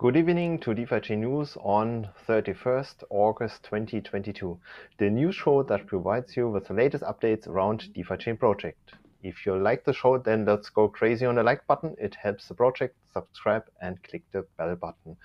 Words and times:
Good 0.00 0.16
evening 0.16 0.60
to 0.60 0.72
DeFi 0.72 1.00
Chain 1.00 1.20
News 1.20 1.58
on 1.60 2.08
31st 2.26 3.04
August 3.10 3.64
2022, 3.64 4.58
the 4.96 5.10
news 5.10 5.34
show 5.34 5.62
that 5.64 5.86
provides 5.86 6.38
you 6.38 6.48
with 6.48 6.68
the 6.68 6.72
latest 6.72 7.04
updates 7.04 7.46
around 7.46 7.92
DeFi 7.92 8.16
Chain 8.16 8.38
project. 8.38 8.94
If 9.22 9.44
you 9.44 9.58
like 9.58 9.84
the 9.84 9.92
show, 9.92 10.16
then 10.16 10.46
let's 10.46 10.70
go 10.70 10.88
crazy 10.88 11.26
on 11.26 11.34
the 11.34 11.42
like 11.42 11.66
button. 11.66 11.96
It 11.98 12.14
helps 12.14 12.48
the 12.48 12.54
project. 12.54 12.96
Subscribe 13.12 13.64
and 13.82 14.02
click 14.02 14.22
the 14.32 14.46
bell 14.56 14.74
button. 14.74 15.18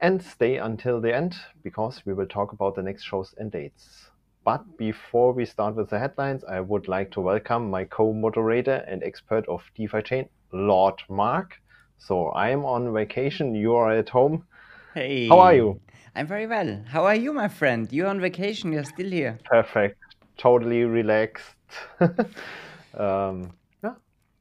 And 0.00 0.20
stay 0.20 0.56
until 0.56 1.00
the 1.00 1.14
end 1.14 1.36
because 1.62 2.04
we 2.04 2.12
will 2.12 2.26
talk 2.26 2.50
about 2.50 2.74
the 2.74 2.82
next 2.82 3.04
shows 3.04 3.36
and 3.38 3.52
dates. 3.52 4.10
But 4.42 4.76
before 4.76 5.32
we 5.32 5.44
start 5.44 5.76
with 5.76 5.90
the 5.90 6.00
headlines, 6.00 6.42
I 6.42 6.58
would 6.58 6.88
like 6.88 7.12
to 7.12 7.20
welcome 7.20 7.70
my 7.70 7.84
co-moderator 7.84 8.84
and 8.88 9.04
expert 9.04 9.46
of 9.46 9.62
DeFi 9.76 10.02
Chain, 10.02 10.28
Lord 10.50 11.00
Mark. 11.08 11.60
So 11.98 12.32
I'm 12.32 12.64
on 12.64 12.92
vacation. 12.92 13.54
You 13.54 13.74
are 13.74 13.92
at 13.92 14.08
home. 14.08 14.44
Hey. 14.94 15.28
How 15.28 15.40
are 15.40 15.54
you? 15.54 15.80
I'm 16.14 16.26
very 16.26 16.46
well. 16.46 16.82
How 16.88 17.04
are 17.04 17.14
you, 17.14 17.32
my 17.32 17.48
friend? 17.48 17.92
You're 17.92 18.06
on 18.06 18.20
vacation. 18.20 18.72
You're 18.72 18.84
still 18.84 19.10
here. 19.10 19.38
Perfect. 19.44 19.98
Totally 20.38 20.84
relaxed. 20.84 21.56
um, 22.96 23.52
yeah, 23.84 23.94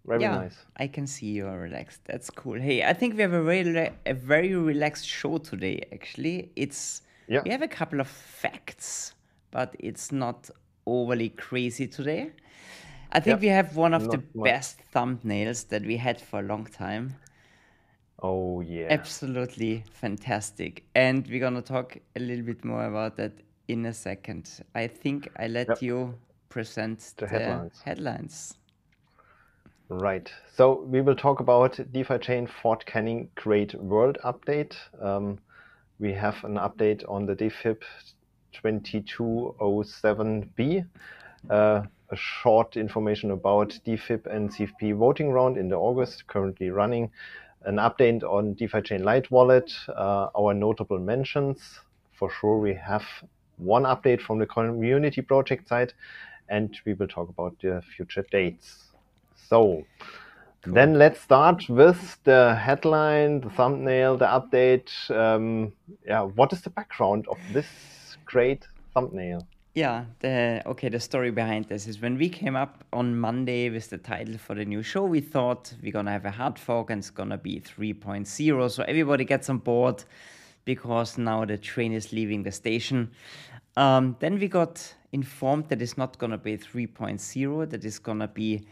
very 0.05 0.21
yeah, 0.21 0.35
nice. 0.35 0.57
I 0.77 0.87
can 0.87 1.05
see 1.07 1.27
you're 1.27 1.59
relaxed. 1.59 1.99
That's 2.05 2.29
cool. 2.29 2.59
Hey, 2.59 2.83
I 2.83 2.93
think 2.93 3.15
we 3.15 3.21
have 3.23 3.33
a 3.33 3.43
very 3.43 3.91
a 4.05 4.13
very 4.13 4.55
relaxed 4.55 5.05
show 5.07 5.37
today. 5.37 5.85
Actually, 5.91 6.51
it's 6.55 7.01
yeah. 7.27 7.41
we 7.43 7.51
have 7.51 7.61
a 7.61 7.67
couple 7.67 7.99
of 7.99 8.07
facts, 8.07 9.13
but 9.51 9.75
it's 9.79 10.11
not 10.11 10.49
overly 10.85 11.29
crazy 11.29 11.87
today. 11.87 12.31
I 13.11 13.19
think 13.19 13.41
yeah, 13.41 13.47
we 13.47 13.47
have 13.47 13.75
one 13.75 13.93
of 13.93 14.03
not 14.03 14.11
the 14.11 14.23
much. 14.33 14.45
best 14.45 14.79
thumbnails 14.93 15.67
that 15.69 15.83
we 15.83 15.97
had 15.97 16.21
for 16.21 16.39
a 16.39 16.43
long 16.43 16.65
time. 16.65 17.15
Oh 18.21 18.61
yeah. 18.61 18.87
Absolutely 18.89 19.83
fantastic. 19.91 20.83
And 20.95 21.27
we're 21.27 21.39
going 21.39 21.55
to 21.55 21.61
talk 21.61 21.97
a 22.15 22.19
little 22.19 22.45
bit 22.45 22.63
more 22.63 22.85
about 22.85 23.17
that 23.17 23.33
in 23.67 23.85
a 23.85 23.93
second. 23.93 24.49
I 24.73 24.87
think 24.87 25.27
I 25.37 25.47
let 25.47 25.67
Yep. 25.69 25.81
you 25.81 26.15
present 26.49 26.99
The 27.17 27.25
the, 27.25 27.27
headlines. 27.27 27.81
headlines. 27.83 28.53
Right. 29.89 30.31
So 30.55 30.81
we 30.83 31.01
will 31.01 31.15
talk 31.15 31.39
about 31.41 31.79
DeFi 31.91 32.17
Chain 32.19 32.47
Fort 32.47 32.85
Canning 32.85 33.29
Great 33.35 33.73
World 33.75 34.17
Update. 34.23 34.75
Um, 35.01 35.37
we 35.99 36.13
have 36.13 36.43
an 36.43 36.55
update 36.55 37.03
on 37.07 37.25
the 37.25 37.35
DFIP 37.35 37.83
2207B. 38.53 40.85
Uh, 41.49 41.83
a 42.09 42.15
short 42.15 42.77
information 42.77 43.31
about 43.31 43.77
DFIP 43.85 44.25
and 44.27 44.49
CFP 44.51 44.95
voting 44.95 45.31
round 45.31 45.57
in 45.57 45.69
the 45.69 45.75
August, 45.75 46.27
currently 46.27 46.69
running. 46.69 47.11
An 47.65 47.77
update 47.77 48.21
on 48.23 48.53
DeFi 48.53 48.81
Chain 48.81 49.03
Light 49.03 49.31
Wallet, 49.31 49.71
uh, 49.89 50.27
our 50.37 50.53
notable 50.53 50.99
mentions. 50.99 51.79
For 52.13 52.29
sure, 52.29 52.59
we 52.59 52.75
have 52.75 53.03
one 53.57 53.83
update 53.83 54.21
from 54.21 54.37
the 54.37 54.45
community 54.45 55.21
project 55.21 55.67
side, 55.67 55.93
and 56.47 56.77
we 56.85 56.93
will 56.93 57.07
talk 57.07 57.27
about 57.29 57.55
the 57.61 57.81
future 57.95 58.23
dates. 58.31 58.91
So, 59.35 59.83
then 60.63 60.93
let's 60.95 61.19
start 61.19 61.67
with 61.67 62.17
the 62.23 62.55
headline, 62.55 63.41
the 63.41 63.49
thumbnail, 63.49 64.17
the 64.17 64.25
update. 64.25 64.91
Um, 65.09 65.73
yeah, 66.05 66.21
what 66.21 66.53
is 66.53 66.61
the 66.61 66.69
background 66.69 67.27
of 67.27 67.37
this 67.51 67.67
great 68.25 68.67
thumbnail? 68.93 69.47
Yeah, 69.75 70.05
the 70.21 70.61
okay, 70.65 70.87
the 70.87 71.01
story 71.01 71.31
behind 71.31 71.65
this 71.65 71.85
is 71.85 71.99
when 71.99 72.17
we 72.17 72.29
came 72.29 72.55
up 72.55 72.85
on 72.93 73.19
Monday 73.19 73.69
with 73.69 73.89
the 73.89 73.97
title 73.97 74.37
for 74.37 74.55
the 74.55 74.63
new 74.63 74.81
show, 74.81 75.03
we 75.03 75.19
thought 75.19 75.73
we're 75.83 75.91
gonna 75.91 76.11
have 76.13 76.23
a 76.23 76.31
hard 76.31 76.57
fork 76.57 76.91
and 76.91 76.99
it's 76.99 77.09
gonna 77.09 77.37
be 77.37 77.59
3.0. 77.59 78.71
So 78.71 78.83
everybody 78.83 79.25
gets 79.25 79.49
on 79.49 79.57
board 79.57 80.05
because 80.63 81.17
now 81.17 81.43
the 81.43 81.57
train 81.57 81.91
is 81.91 82.13
leaving 82.13 82.43
the 82.43 82.53
station. 82.53 83.11
Um, 83.75 84.15
then 84.21 84.39
we 84.39 84.47
got 84.47 84.93
informed 85.11 85.67
that 85.67 85.81
it's 85.81 85.97
not 85.97 86.17
gonna 86.19 86.37
be 86.37 86.57
3.0, 86.57 87.69
that 87.69 87.83
it's 87.83 87.99
gonna 87.99 88.29
be 88.29 88.65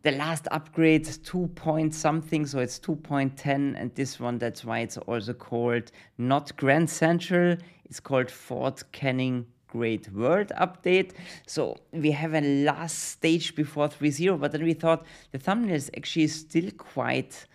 the 0.00 0.12
last 0.12 0.48
upgrade 0.50 1.04
2 1.04 1.46
point 1.48 1.94
something 1.94 2.46
so 2.46 2.58
it's 2.58 2.78
2.10 2.78 3.78
and 3.78 3.94
this 3.96 4.18
one 4.18 4.38
that's 4.38 4.64
why 4.64 4.78
it's 4.78 4.96
also 4.96 5.34
called 5.34 5.92
not 6.16 6.56
grand 6.56 6.88
central 6.88 7.54
it's 7.84 8.00
called 8.00 8.30
fort 8.30 8.82
canning 8.92 9.44
great 9.70 10.12
world 10.12 10.52
update. 10.58 11.12
So 11.46 11.76
we 11.92 12.10
have 12.10 12.34
a 12.34 12.40
last 12.64 12.98
stage 12.98 13.54
before 13.54 13.88
3.0 13.88 14.38
but 14.40 14.52
then 14.52 14.64
we 14.64 14.74
thought 14.74 15.04
the 15.32 15.38
thumbnail 15.38 15.74
is 15.74 15.90
actually 15.96 16.28
still 16.28 16.70
quite 16.72 17.46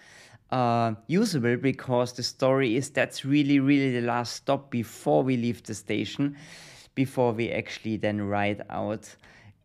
uh, 0.51 0.93
usable 1.07 1.57
because 1.57 2.13
the 2.13 2.23
story 2.23 2.77
is 2.77 2.89
that's 2.89 3.25
really 3.25 3.59
really 3.59 3.91
the 3.99 4.05
last 4.05 4.33
stop 4.33 4.69
before 4.69 5.23
we 5.23 5.35
leave 5.35 5.63
the 5.63 5.73
station 5.73 6.37
before 6.93 7.33
we 7.33 7.51
actually 7.51 7.97
then 7.97 8.21
ride 8.21 8.61
out 8.69 9.15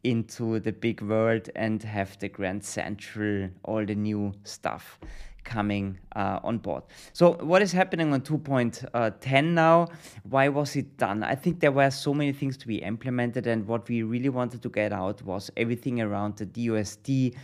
into 0.03 0.59
the 0.61 0.73
big 0.73 1.01
world 1.03 1.51
and 1.55 1.83
have 1.83 2.19
the 2.21 2.29
Grand 2.29 2.65
Central, 2.65 3.51
all 3.65 3.85
the 3.85 3.95
new 3.95 4.33
stuff 4.45 4.99
coming 5.45 5.99
uh, 6.17 6.41
on 6.43 6.59
board. 6.59 6.83
So, 7.13 7.33
what 7.41 7.63
is 7.63 7.73
happening 7.73 8.13
on 8.13 8.21
2.10 8.21 9.45
now? 9.45 9.89
Why 10.29 10.49
was 10.49 10.77
it 10.77 10.97
done? 10.97 11.23
I 11.23 11.35
think 11.35 11.61
there 11.61 11.73
were 11.73 11.91
so 11.91 12.15
many 12.15 12.33
things 12.33 12.57
to 12.59 12.67
be 12.67 12.77
implemented, 12.77 13.47
and 13.47 13.67
what 13.67 13.89
we 13.89 14.03
really 14.03 14.29
wanted 14.29 14.63
to 14.63 14.69
get 14.69 14.93
out 14.93 15.23
was 15.23 15.51
everything 15.57 16.01
around 16.01 16.37
the 16.37 16.47
DUSD. 16.47 17.35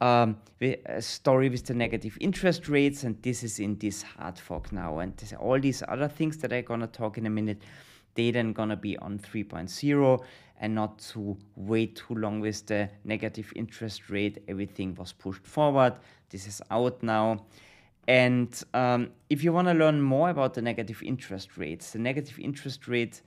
Um, 0.00 0.36
uh, 0.60 1.00
story 1.00 1.48
with 1.48 1.64
the 1.64 1.72
negative 1.72 2.18
interest 2.20 2.68
rates, 2.68 3.04
and 3.04 3.22
this 3.22 3.42
is 3.42 3.58
in 3.58 3.78
this 3.78 4.02
hard 4.02 4.38
fork 4.38 4.72
now, 4.72 4.98
and 4.98 5.14
all 5.38 5.58
these 5.58 5.82
other 5.86 6.08
things 6.08 6.36
that 6.38 6.52
I'm 6.52 6.64
gonna 6.64 6.88
talk 6.88 7.16
in 7.16 7.26
a 7.26 7.30
minute 7.30 7.62
they 8.14 8.30
then 8.30 8.52
gonna 8.52 8.76
be 8.76 8.96
on 8.98 9.18
3.0 9.18 10.24
and 10.60 10.74
not 10.74 10.98
to 10.98 11.36
wait 11.56 11.96
too 11.96 12.14
long 12.14 12.40
with 12.40 12.64
the 12.66 12.88
negative 13.04 13.52
interest 13.56 14.08
rate 14.08 14.42
everything 14.48 14.94
was 14.94 15.12
pushed 15.12 15.46
forward 15.46 15.94
this 16.34 16.48
is 16.48 16.60
out 16.68 17.00
now. 17.00 17.44
And 18.08 18.52
um, 18.74 19.10
if 19.30 19.44
you 19.44 19.52
want 19.52 19.68
to 19.68 19.74
learn 19.74 20.02
more 20.02 20.30
about 20.30 20.54
the 20.54 20.62
negative 20.62 21.00
interest 21.02 21.56
rates 21.56 21.92
the 21.92 22.00
negative 22.00 22.38
interest 22.38 22.88
rate 22.88 23.22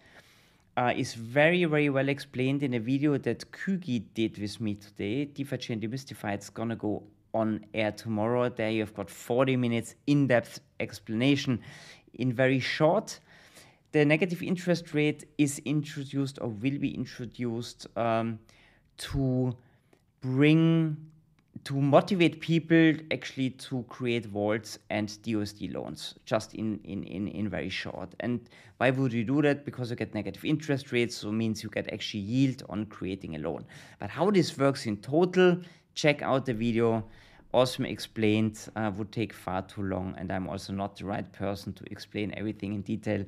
uh, 0.75 0.94
is 0.95 1.13
very 1.16 1.63
very 1.66 1.90
well 1.90 2.09
explained 2.09 2.62
in 2.63 2.73
a 2.73 2.79
video 2.79 3.18
that 3.18 3.50
Kugi 3.51 4.03
did 4.13 4.38
with 4.38 4.59
me 4.59 4.75
today. 4.75 5.25
DeFi 5.25 5.57
Chain 5.57 5.79
Demystified 5.79 6.35
it's 6.35 6.50
gonna 6.50 6.75
go 6.75 7.03
on 7.34 7.66
air 7.73 7.91
tomorrow. 7.91 8.50
There 8.50 8.69
you've 8.69 8.94
got 8.94 9.09
40 9.09 9.56
minutes 9.56 9.95
in-depth 10.06 10.59
explanation 10.79 11.62
in 12.13 12.34
very 12.34 12.59
short. 12.59 13.19
The 13.94 14.03
negative 14.03 14.44
interest 14.44 14.94
rate 14.94 15.24
is 15.38 15.59
introduced 15.63 16.39
or 16.41 16.50
will 16.50 16.78
be 16.78 16.94
introduced 16.94 17.88
um, 17.95 18.39
to 18.97 19.56
bring 20.19 20.97
to 21.68 21.74
motivate 21.74 22.40
people 22.40 22.94
actually 23.12 23.50
to 23.50 23.84
create 23.90 24.26
vaults 24.26 24.80
and 24.90 25.10
DUSD 25.10 25.74
loans 25.74 26.16
just 26.24 26.54
in, 26.54 26.80
in, 26.86 27.04
in, 27.04 27.28
in 27.28 27.50
very 27.50 27.68
short. 27.68 28.16
And 28.22 28.40
why 28.78 28.90
would 28.92 29.12
you 29.12 29.26
do 29.26 29.42
that? 29.42 29.66
Because 29.66 29.90
you 29.90 29.98
get 29.98 30.16
negative 30.16 30.46
interest 30.46 30.94
rates, 30.94 31.18
so 31.18 31.30
means 31.30 31.64
you 31.64 31.70
get 31.70 31.92
actually 31.92 32.22
yield 32.22 32.64
on 32.70 32.86
creating 32.86 33.36
a 33.36 33.40
loan. 33.40 33.66
But 34.00 34.10
how 34.10 34.32
this 34.32 34.58
works 34.58 34.86
in 34.86 34.96
total, 34.98 35.58
check 35.94 36.22
out 36.22 36.46
the 36.46 36.54
video. 36.54 37.04
Awesome 37.54 37.86
explained, 37.86 38.58
uh, 38.78 38.90
would 38.96 39.12
take 39.12 39.34
far 39.34 39.62
too 39.62 39.84
long, 39.84 40.16
and 40.18 40.32
I'm 40.32 40.48
also 40.48 40.72
not 40.72 40.96
the 40.96 41.04
right 41.04 41.30
person 41.34 41.74
to 41.74 41.84
explain 41.92 42.34
everything 42.38 42.75
in 42.75 42.81
detail 42.81 43.25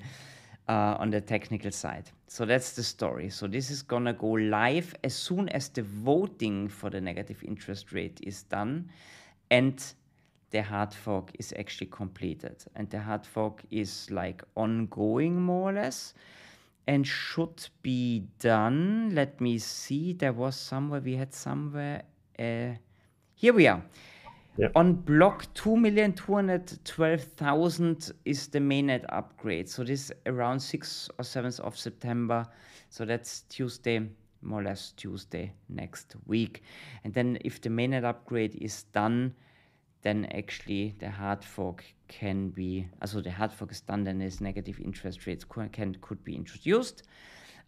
uh, 0.70 0.96
on 1.00 1.10
the 1.10 1.20
technical 1.20 1.72
side. 1.72 2.12
So 2.28 2.46
that's 2.46 2.74
the 2.74 2.84
story. 2.84 3.30
So 3.30 3.48
this 3.48 3.72
is 3.72 3.82
gonna 3.82 4.14
go 4.14 4.28
live 4.28 4.94
as 5.04 5.16
soon 5.16 5.50
as 5.50 5.68
the 5.70 5.82
voting 5.82 6.68
for 6.68 6.92
the 6.92 7.02
negative 7.02 7.44
interest 7.44 7.92
rate 7.92 8.20
is 8.22 8.44
done 8.44 8.88
and 9.50 9.84
the 10.52 10.62
hard 10.62 10.94
fork 10.94 11.32
is 11.40 11.54
actually 11.58 11.88
completed. 11.88 12.64
And 12.76 12.88
the 12.90 13.00
hard 13.00 13.26
fork 13.26 13.64
is 13.72 14.10
like 14.12 14.44
ongoing 14.56 15.42
more 15.42 15.72
or 15.72 15.74
less 15.74 16.14
and 16.88 17.06
should 17.06 17.68
be 17.82 18.26
done. 18.40 19.12
Let 19.14 19.42
me 19.42 19.58
see. 19.58 20.14
There 20.14 20.34
was 20.34 20.56
somewhere 20.56 21.02
we 21.02 21.16
had 21.16 21.34
somewhere. 21.34 22.04
Uh, 22.38 22.74
here 23.34 23.54
we 23.54 23.66
are. 23.68 23.82
On 24.76 24.94
block 24.94 25.46
2,212,000 25.54 28.12
is 28.26 28.48
the 28.48 28.60
mainnet 28.60 29.06
upgrade. 29.10 29.70
So 29.70 29.84
this 29.84 30.12
around 30.26 30.58
6th 30.58 31.10
or 31.18 31.24
7th 31.24 31.60
of 31.62 31.78
September. 31.78 32.46
So 32.90 33.06
that's 33.06 33.44
Tuesday, 33.44 34.10
more 34.42 34.60
or 34.60 34.64
less 34.64 34.92
Tuesday 34.92 35.54
next 35.70 36.18
week. 36.26 36.64
And 37.04 37.14
then 37.14 37.38
if 37.46 37.62
the 37.62 37.70
mainnet 37.70 38.04
upgrade 38.04 38.58
is 38.60 38.84
done, 38.84 39.34
then 40.02 40.26
actually 40.34 40.96
the 41.00 41.10
hard 41.10 41.42
fork 41.44 41.84
can 42.08 42.50
be, 42.50 42.88
also 43.02 43.22
the 43.22 43.32
hard 43.32 43.54
fork 43.54 43.72
is 43.72 43.82
done, 43.82 44.04
then 44.04 44.20
this 44.20 44.42
negative 44.42 44.80
interest 44.80 45.26
rates 45.28 45.46
can, 45.72 45.96
could 46.02 46.24
be 46.24 46.36
introduced. 46.36 47.04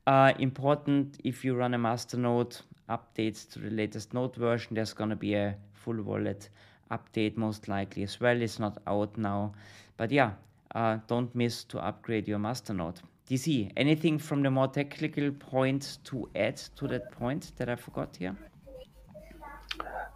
Uh, 0.07 0.33
important 0.39 1.19
if 1.23 1.45
you 1.45 1.55
run 1.55 1.73
a 1.73 1.77
master 1.77 2.17
node 2.17 2.57
updates 2.89 3.49
to 3.51 3.59
the 3.59 3.69
latest 3.69 4.13
node 4.13 4.35
version, 4.35 4.75
there's 4.75 4.93
gonna 4.93 5.15
be 5.15 5.35
a 5.35 5.55
full 5.73 6.01
wallet 6.01 6.49
update 6.91 7.37
most 7.37 7.67
likely 7.67 8.03
as 8.03 8.19
well. 8.19 8.41
It's 8.41 8.59
not 8.59 8.77
out 8.85 9.17
now, 9.17 9.53
but 9.97 10.11
yeah, 10.11 10.31
uh, 10.75 10.97
don't 11.07 11.33
miss 11.35 11.63
to 11.65 11.79
upgrade 11.79 12.27
your 12.27 12.39
Masternode. 12.39 13.01
DC, 13.29 13.71
anything 13.77 14.19
from 14.19 14.43
the 14.43 14.51
more 14.51 14.67
technical 14.67 15.31
point 15.31 15.99
to 16.03 16.29
add 16.35 16.57
to 16.75 16.87
that 16.87 17.11
point 17.11 17.53
that 17.57 17.69
I 17.69 17.75
forgot 17.75 18.17
here? 18.17 18.35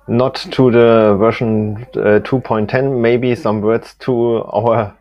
Not 0.07 0.36
to 0.36 0.69
the 0.69 1.16
version 1.18 1.88
uh, 1.95 2.19
2.10, 2.19 3.00
maybe 3.00 3.33
some 3.36 3.62
words 3.62 3.95
to 4.00 4.44
our 4.44 4.95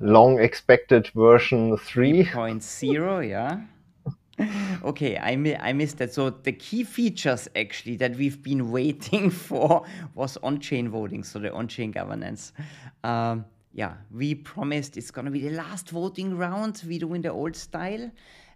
long 0.00 0.38
expected 0.38 1.08
version 1.14 1.76
3.0, 1.76 3.28
yeah. 3.28 3.60
okay, 4.84 5.16
I, 5.18 5.36
mi- 5.36 5.56
I 5.56 5.72
missed 5.72 5.98
that. 5.98 6.12
So 6.12 6.30
the 6.30 6.52
key 6.52 6.84
features 6.84 7.48
actually 7.56 7.96
that 7.96 8.16
we've 8.16 8.42
been 8.42 8.70
waiting 8.78 9.30
for 9.30 9.84
was 10.14 10.36
on-chain 10.42 10.88
voting, 10.90 11.22
so 11.24 11.38
the 11.38 11.52
on-chain 11.52 11.90
governance. 11.90 12.52
Um, 13.02 13.44
yeah, 13.72 13.94
we 14.10 14.34
promised 14.34 14.96
it's 14.96 15.10
gonna 15.10 15.30
be 15.30 15.40
the 15.40 15.50
last 15.50 15.90
voting 15.90 16.36
round 16.36 16.82
we 16.86 16.98
do 16.98 17.14
in 17.14 17.22
the 17.22 17.30
old 17.30 17.56
style, 17.56 18.10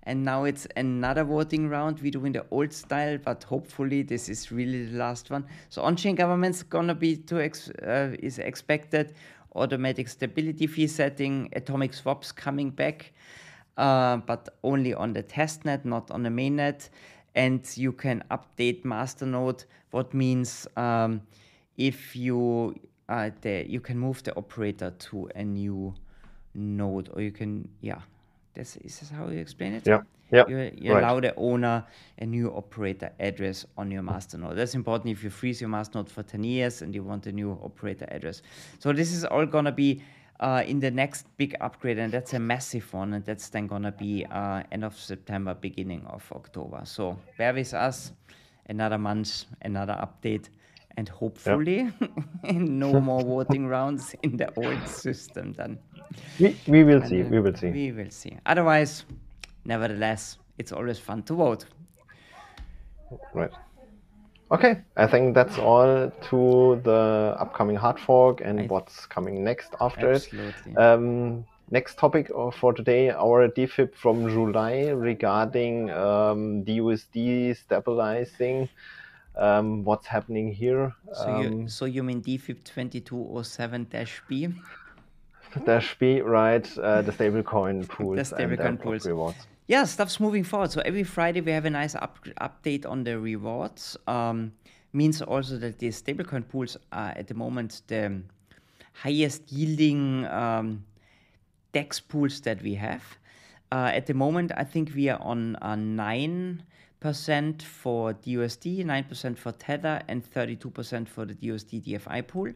and 0.04 0.24
now 0.24 0.44
it's 0.44 0.66
another 0.76 1.24
voting 1.24 1.68
round 1.68 2.00
we 2.00 2.10
do 2.10 2.24
in 2.24 2.32
the 2.32 2.44
old 2.50 2.72
style. 2.72 3.18
But 3.18 3.44
hopefully 3.44 4.02
this 4.02 4.28
is 4.28 4.50
really 4.52 4.86
the 4.86 4.98
last 4.98 5.30
one. 5.30 5.46
So 5.70 5.82
on-chain 5.82 6.14
governance 6.14 6.62
gonna 6.62 6.94
be 6.94 7.16
to 7.16 7.40
ex- 7.42 7.70
uh, 7.70 8.16
is 8.18 8.38
expected. 8.38 9.14
Automatic 9.56 10.08
stability 10.08 10.66
fee 10.66 10.86
setting, 10.86 11.48
atomic 11.54 11.92
swaps 11.92 12.30
coming 12.32 12.70
back 12.70 13.12
uh, 13.76 14.18
but 14.18 14.48
only 14.62 14.94
on 14.94 15.12
the 15.12 15.22
testnet, 15.22 15.84
not 15.84 16.10
on 16.10 16.22
the 16.22 16.30
mainnet. 16.30 16.88
And 17.34 17.64
you 17.76 17.92
can 17.92 18.24
update 18.30 18.82
masternode, 18.82 19.64
what 19.92 20.12
means 20.12 20.66
um, 20.76 21.22
if 21.76 22.16
you 22.16 22.74
uh, 23.08 23.30
the, 23.40 23.64
you 23.68 23.80
can 23.80 23.98
move 23.98 24.22
the 24.22 24.36
operator 24.36 24.92
to 24.98 25.28
a 25.34 25.44
new 25.44 25.94
node, 26.54 27.10
or 27.14 27.22
you 27.22 27.32
can 27.32 27.68
yeah, 27.80 28.00
this 28.54 28.76
is 28.76 29.00
this 29.00 29.10
how 29.10 29.28
you 29.28 29.38
explain 29.38 29.74
it. 29.74 29.86
Yeah. 29.86 30.02
Yeah, 30.32 30.44
you, 30.46 30.70
you 30.80 30.94
right. 30.94 31.02
allow 31.02 31.18
the 31.18 31.34
owner 31.34 31.84
a 32.18 32.24
new 32.24 32.54
operator 32.54 33.10
address 33.18 33.66
on 33.76 33.90
your 33.90 34.02
masternode. 34.02 34.54
That's 34.54 34.76
important 34.76 35.10
if 35.10 35.24
you 35.24 35.30
freeze 35.30 35.60
your 35.60 35.70
masternode 35.70 36.08
for 36.08 36.22
10 36.22 36.44
years 36.44 36.82
and 36.82 36.94
you 36.94 37.02
want 37.02 37.26
a 37.26 37.32
new 37.32 37.58
operator 37.64 38.06
address. 38.08 38.42
So 38.78 38.92
this 38.92 39.12
is 39.12 39.24
all 39.24 39.44
gonna 39.44 39.72
be 39.72 40.02
uh, 40.40 40.62
in 40.66 40.80
the 40.80 40.90
next 40.90 41.26
big 41.36 41.54
upgrade, 41.60 41.98
and 41.98 42.12
that's 42.12 42.32
a 42.32 42.38
massive 42.38 42.92
one, 42.92 43.14
and 43.14 43.24
that's 43.24 43.48
then 43.50 43.66
gonna 43.66 43.92
be 43.92 44.24
uh, 44.30 44.62
end 44.72 44.84
of 44.84 44.98
September, 44.98 45.54
beginning 45.54 46.02
of 46.06 46.24
October. 46.32 46.80
So 46.84 47.18
bear 47.36 47.52
with 47.52 47.74
us, 47.74 48.12
another 48.66 48.98
month, 48.98 49.44
another 49.62 49.96
update, 50.00 50.48
and 50.96 51.08
hopefully 51.08 51.92
yep. 52.00 52.10
no 52.54 53.00
more 53.00 53.22
voting 53.22 53.66
rounds 53.66 54.14
in 54.22 54.36
the 54.36 54.52
old 54.56 54.88
system 54.88 55.52
then. 55.52 55.78
We, 56.38 56.56
we 56.66 56.84
will 56.84 57.02
and, 57.02 57.08
see, 57.08 57.22
we 57.22 57.40
will 57.40 57.54
see. 57.54 57.70
We 57.70 57.92
will 57.92 58.10
see. 58.10 58.36
Otherwise, 58.46 59.04
nevertheless, 59.66 60.38
it's 60.58 60.72
always 60.72 60.98
fun 60.98 61.22
to 61.24 61.34
vote. 61.34 61.66
Right. 63.34 63.50
Okay, 64.52 64.80
I 64.96 65.06
think 65.06 65.34
that's 65.34 65.58
all 65.58 66.10
to 66.30 66.80
the 66.82 67.36
upcoming 67.38 67.76
hard 67.76 68.00
fork 68.00 68.40
and 68.40 68.60
I 68.60 68.66
what's 68.66 69.06
coming 69.06 69.44
next 69.44 69.74
after 69.80 70.12
absolutely. 70.12 70.72
it. 70.72 70.78
Um, 70.78 71.44
next 71.70 71.98
topic 71.98 72.32
for 72.58 72.72
today, 72.72 73.10
our 73.10 73.48
DFIP 73.48 73.94
from 73.94 74.28
July 74.28 74.88
regarding 74.88 75.90
um, 75.90 76.64
DUSD 76.64 77.56
stabilizing. 77.56 78.68
Um, 79.36 79.84
what's 79.84 80.06
happening 80.06 80.52
here? 80.52 80.92
So, 81.14 81.40
you, 81.40 81.46
um, 81.46 81.68
so 81.68 81.84
you 81.84 82.02
mean 82.02 82.20
DFIP 82.20 82.64
2207-B? 82.64 84.48
Dash 85.64 85.96
B, 85.98 86.20
right? 86.20 86.78
Uh, 86.78 87.02
the 87.02 87.12
stablecoin 87.12 87.88
pools 87.94 88.30
the 88.30 88.36
stablecoin 88.36 88.66
and 88.66 88.80
pools. 88.80 89.06
rewards 89.06 89.46
yeah, 89.70 89.84
stuff's 89.84 90.18
moving 90.18 90.42
forward. 90.42 90.72
So 90.72 90.80
every 90.84 91.04
Friday 91.04 91.40
we 91.40 91.52
have 91.52 91.64
a 91.64 91.70
nice 91.70 91.94
up- 91.94 92.26
update 92.40 92.84
on 92.84 93.04
the 93.04 93.20
rewards. 93.20 93.96
Um, 94.08 94.50
means 94.92 95.22
also 95.22 95.58
that 95.58 95.78
the 95.78 95.90
stablecoin 95.90 96.48
pools 96.48 96.76
are 96.90 97.10
at 97.10 97.28
the 97.28 97.34
moment 97.34 97.82
the 97.86 98.20
highest 98.92 99.52
yielding 99.52 100.26
um, 100.26 100.84
DEX 101.70 102.00
pools 102.00 102.40
that 102.40 102.60
we 102.62 102.74
have. 102.74 103.04
Uh, 103.70 103.92
at 103.94 104.06
the 104.06 104.14
moment, 104.14 104.50
I 104.56 104.64
think 104.64 104.92
we 104.92 105.08
are 105.08 105.22
on 105.22 105.54
uh, 105.62 105.76
9% 105.76 107.62
for 107.62 108.14
DUSD, 108.14 108.84
9% 108.84 109.38
for 109.38 109.52
Tether, 109.52 110.02
and 110.08 110.24
32% 110.24 111.06
for 111.06 111.24
the 111.24 111.34
DUSD 111.34 111.84
DFI 111.84 112.26
pool. 112.26 112.52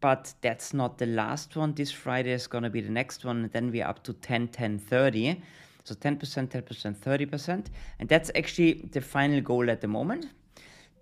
But 0.00 0.32
that's 0.40 0.72
not 0.72 0.96
the 0.96 1.04
last 1.04 1.54
one. 1.54 1.74
This 1.74 1.90
Friday 1.90 2.32
is 2.32 2.46
going 2.46 2.64
to 2.64 2.70
be 2.70 2.80
the 2.80 2.90
next 2.90 3.26
one. 3.26 3.50
Then 3.52 3.70
we're 3.70 3.86
up 3.86 4.02
to 4.04 4.14
10, 4.14 4.48
10, 4.48 4.78
30. 4.78 5.42
So 5.84 5.94
10%, 5.94 6.18
10%, 6.48 6.96
30%. 6.96 7.66
And 7.98 8.08
that's 8.08 8.30
actually 8.34 8.88
the 8.90 9.00
final 9.00 9.40
goal 9.40 9.70
at 9.70 9.80
the 9.80 9.88
moment. 9.88 10.30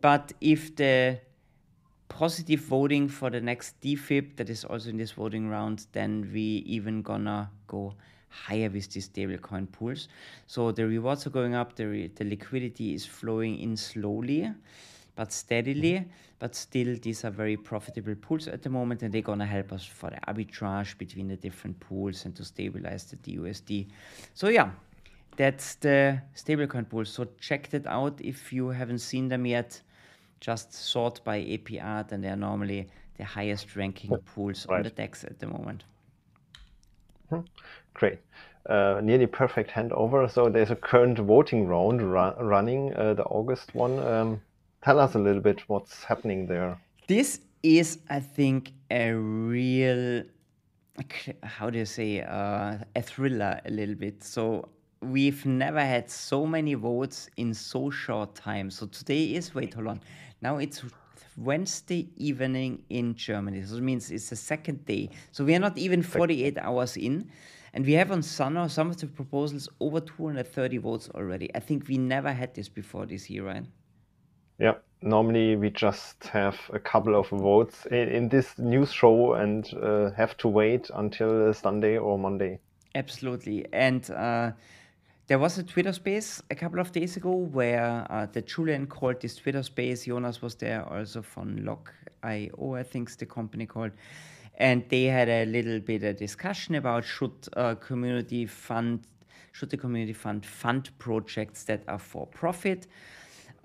But 0.00 0.32
if 0.40 0.74
the 0.74 1.20
positive 2.08 2.60
voting 2.60 3.08
for 3.08 3.30
the 3.30 3.40
next 3.40 3.80
DFIP 3.80 4.36
that 4.36 4.50
is 4.50 4.64
also 4.64 4.90
in 4.90 4.96
this 4.96 5.12
voting 5.12 5.48
round, 5.48 5.86
then 5.92 6.28
we 6.32 6.64
even 6.66 7.00
gonna 7.00 7.50
go 7.68 7.94
higher 8.28 8.68
with 8.68 8.90
these 8.90 9.08
stablecoin 9.08 9.70
pools. 9.70 10.08
So 10.46 10.72
the 10.72 10.86
rewards 10.86 11.26
are 11.26 11.30
going 11.30 11.54
up, 11.54 11.76
the, 11.76 12.10
the 12.14 12.24
liquidity 12.24 12.94
is 12.94 13.06
flowing 13.06 13.58
in 13.60 13.76
slowly 13.76 14.50
but 15.14 15.32
steadily. 15.32 16.04
But 16.38 16.54
still, 16.56 16.96
these 17.00 17.24
are 17.24 17.30
very 17.30 17.56
profitable 17.56 18.14
pools 18.16 18.48
at 18.48 18.62
the 18.62 18.68
moment, 18.68 19.02
and 19.02 19.12
they're 19.12 19.22
gonna 19.22 19.46
help 19.46 19.72
us 19.72 19.84
for 19.84 20.10
the 20.10 20.18
arbitrage 20.26 20.98
between 20.98 21.28
the 21.28 21.36
different 21.36 21.78
pools 21.78 22.24
and 22.24 22.34
to 22.36 22.44
stabilize 22.44 23.04
the 23.04 23.16
DUSD. 23.16 23.86
So 24.34 24.48
yeah, 24.48 24.70
that's 25.36 25.76
the 25.76 26.20
stablecoin 26.34 26.88
pools. 26.88 27.10
So 27.10 27.26
check 27.40 27.68
that 27.70 27.86
out 27.86 28.20
if 28.20 28.52
you 28.52 28.68
haven't 28.68 28.98
seen 28.98 29.28
them 29.28 29.46
yet. 29.46 29.80
Just 30.40 30.74
sort 30.74 31.22
by 31.22 31.38
APR, 31.38 32.10
and 32.10 32.24
they're 32.24 32.34
normally 32.34 32.88
the 33.16 33.24
highest 33.24 33.76
ranking 33.76 34.10
pools 34.34 34.66
right. 34.68 34.78
on 34.78 34.82
the 34.82 34.90
DEX 34.90 35.22
at 35.22 35.38
the 35.38 35.46
moment. 35.46 35.84
Hmm. 37.28 37.40
Great. 37.94 38.18
Uh, 38.68 39.00
nearly 39.02 39.26
perfect 39.26 39.70
handover. 39.70 40.28
So 40.30 40.48
there's 40.48 40.70
a 40.70 40.76
current 40.76 41.18
voting 41.18 41.66
round 41.68 42.02
ru- 42.02 42.34
running, 42.40 42.94
uh, 42.94 43.14
the 43.14 43.24
August 43.24 43.74
one. 43.74 43.98
Um, 44.00 44.40
tell 44.82 44.98
us 44.98 45.14
a 45.14 45.18
little 45.18 45.40
bit 45.40 45.60
what's 45.68 46.04
happening 46.04 46.46
there. 46.46 46.78
This 47.06 47.40
is, 47.62 47.98
I 48.10 48.20
think, 48.20 48.72
a 48.90 49.12
real, 49.12 50.24
how 51.42 51.70
do 51.70 51.78
you 51.78 51.84
say, 51.84 52.22
uh, 52.22 52.78
a 52.96 53.02
thriller 53.02 53.60
a 53.64 53.70
little 53.70 53.94
bit. 53.94 54.22
So 54.22 54.68
we've 55.00 55.44
never 55.46 55.80
had 55.80 56.10
so 56.10 56.46
many 56.46 56.74
votes 56.74 57.28
in 57.36 57.54
so 57.54 57.90
short 57.90 58.34
time. 58.34 58.70
So 58.70 58.86
today 58.86 59.34
is, 59.34 59.54
wait, 59.54 59.74
hold 59.74 59.86
on. 59.86 60.00
Now 60.40 60.58
it's 60.58 60.82
Wednesday 61.36 62.08
evening 62.16 62.82
in 62.90 63.14
Germany. 63.14 63.62
So 63.62 63.76
it 63.76 63.82
means 63.82 64.10
it's 64.10 64.30
the 64.30 64.36
second 64.36 64.84
day. 64.84 65.10
So 65.30 65.44
we 65.44 65.54
are 65.54 65.60
not 65.60 65.78
even 65.78 66.02
48 66.02 66.58
hours 66.58 66.96
in. 66.96 67.30
And 67.74 67.86
we 67.86 67.92
have 67.94 68.12
on 68.12 68.20
Suno 68.20 68.70
some 68.70 68.90
of 68.90 68.98
the 68.98 69.06
proposals 69.06 69.66
over 69.80 69.98
230 69.98 70.76
votes 70.78 71.08
already. 71.14 71.54
I 71.54 71.60
think 71.60 71.88
we 71.88 71.96
never 71.96 72.30
had 72.30 72.54
this 72.54 72.68
before 72.68 73.06
this 73.06 73.30
year, 73.30 73.46
right? 73.46 73.64
Yeah, 74.62 74.74
normally 75.02 75.56
we 75.56 75.70
just 75.70 76.24
have 76.28 76.56
a 76.72 76.78
couple 76.78 77.16
of 77.16 77.28
votes 77.30 77.84
in, 77.86 78.08
in 78.08 78.28
this 78.28 78.56
news 78.58 78.92
show 78.92 79.32
and 79.32 79.68
uh, 79.82 80.12
have 80.12 80.36
to 80.36 80.46
wait 80.46 80.88
until 80.94 81.52
Sunday 81.52 81.98
or 81.98 82.16
Monday. 82.16 82.60
Absolutely. 82.94 83.66
And 83.72 84.08
uh, 84.12 84.52
there 85.26 85.40
was 85.40 85.58
a 85.58 85.64
Twitter 85.64 85.92
space 85.92 86.40
a 86.48 86.54
couple 86.54 86.78
of 86.78 86.92
days 86.92 87.16
ago 87.16 87.32
where 87.32 88.06
uh, 88.08 88.26
the 88.26 88.40
Julian 88.40 88.86
called 88.86 89.20
this 89.20 89.34
Twitter 89.34 89.64
space. 89.64 90.04
Jonas 90.04 90.40
was 90.40 90.54
there 90.54 90.88
also 90.88 91.22
from 91.22 91.64
Lock.io, 91.64 92.74
I 92.76 92.84
think 92.84 93.16
the 93.16 93.26
company 93.26 93.66
called. 93.66 93.90
And 94.58 94.88
they 94.90 95.06
had 95.06 95.28
a 95.28 95.44
little 95.44 95.80
bit 95.80 96.04
of 96.04 96.18
discussion 96.18 96.76
about 96.76 97.04
should 97.04 97.32
uh, 97.56 97.74
community 97.74 98.46
fund, 98.46 99.08
should 99.50 99.70
the 99.70 99.76
community 99.76 100.12
fund 100.12 100.46
fund 100.46 100.88
projects 101.00 101.64
that 101.64 101.82
are 101.88 101.98
for 101.98 102.28
profit 102.28 102.86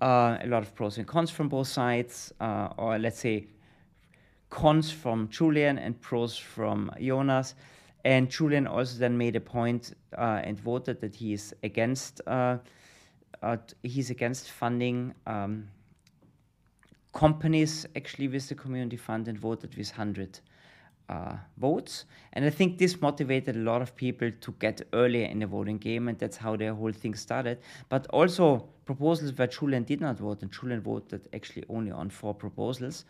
uh, 0.00 0.38
a 0.40 0.46
lot 0.46 0.62
of 0.62 0.74
pros 0.74 0.98
and 0.98 1.06
cons 1.06 1.30
from 1.30 1.48
both 1.48 1.68
sides, 1.68 2.32
uh, 2.40 2.68
or 2.76 2.98
let's 2.98 3.18
say 3.18 3.46
cons 4.50 4.90
from 4.90 5.28
Julian 5.28 5.78
and 5.78 6.00
pros 6.00 6.36
from 6.36 6.90
Jonas. 7.00 7.54
And 8.04 8.30
Julian 8.30 8.66
also 8.66 8.98
then 8.98 9.18
made 9.18 9.36
a 9.36 9.40
point 9.40 9.94
uh, 10.16 10.40
and 10.44 10.58
voted 10.58 11.00
that 11.00 11.14
he 11.14 11.32
is 11.32 11.54
against 11.62 12.20
uh, 12.26 12.58
uh, 13.42 13.56
he's 13.82 14.10
against 14.10 14.50
funding 14.50 15.14
um, 15.26 15.68
companies 17.12 17.86
actually 17.96 18.28
with 18.28 18.48
the 18.48 18.54
community 18.54 18.96
fund 18.96 19.28
and 19.28 19.38
voted 19.38 19.74
with 19.76 19.90
100 19.90 20.40
uh, 21.08 21.36
votes. 21.56 22.04
And 22.32 22.44
I 22.44 22.50
think 22.50 22.78
this 22.78 23.00
motivated 23.00 23.56
a 23.56 23.60
lot 23.60 23.82
of 23.82 23.94
people 23.96 24.30
to 24.30 24.54
get 24.58 24.82
earlier 24.92 25.26
in 25.26 25.38
the 25.38 25.46
voting 25.46 25.78
game, 25.78 26.08
and 26.08 26.18
that's 26.18 26.36
how 26.36 26.56
the 26.56 26.74
whole 26.74 26.92
thing 26.92 27.14
started. 27.14 27.58
But 27.88 28.06
also 28.08 28.68
proposals 28.84 29.32
where 29.32 29.48
Julian 29.48 29.84
did 29.84 30.00
not 30.00 30.18
vote, 30.18 30.42
and 30.42 30.52
Julian 30.52 30.80
voted 30.80 31.28
actually 31.32 31.64
only 31.68 31.90
on 31.90 32.10
four 32.10 32.34
proposals. 32.34 33.04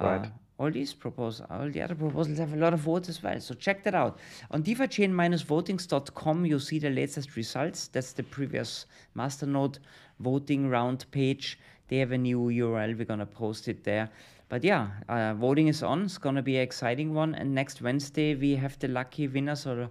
Uh, 0.00 0.04
right. 0.04 0.26
Uh, 0.26 0.28
all 0.56 0.70
these 0.70 0.94
proposals, 0.94 1.46
all 1.50 1.68
the 1.68 1.82
other 1.82 1.96
proposals 1.96 2.38
have 2.38 2.52
a 2.52 2.56
lot 2.56 2.72
of 2.72 2.80
votes 2.80 3.08
as 3.08 3.22
well. 3.22 3.40
So 3.40 3.54
check 3.54 3.82
that 3.84 3.94
out. 3.94 4.18
On 4.52 4.62
DeFiChain-votings.com, 4.62 6.46
you 6.46 6.60
see 6.60 6.78
the 6.78 6.90
latest 6.90 7.34
results. 7.34 7.88
That's 7.88 8.12
the 8.12 8.22
previous 8.22 8.86
Masternode 9.16 9.78
voting 10.20 10.68
round 10.68 11.10
page. 11.10 11.58
They 11.88 11.98
have 11.98 12.12
a 12.12 12.18
new 12.18 12.38
URL. 12.38 12.96
We're 12.96 13.04
going 13.04 13.18
to 13.18 13.26
post 13.26 13.66
it 13.66 13.82
there. 13.82 14.10
But 14.48 14.62
yeah, 14.62 14.88
uh, 15.08 15.34
voting 15.34 15.68
is 15.68 15.82
on. 15.82 16.04
It's 16.04 16.18
going 16.18 16.34
to 16.36 16.42
be 16.42 16.56
an 16.56 16.62
exciting 16.62 17.14
one. 17.14 17.34
And 17.34 17.54
next 17.54 17.82
Wednesday, 17.82 18.34
we 18.34 18.56
have 18.56 18.78
the 18.78 18.88
lucky 18.88 19.26
winners 19.26 19.66
or 19.66 19.90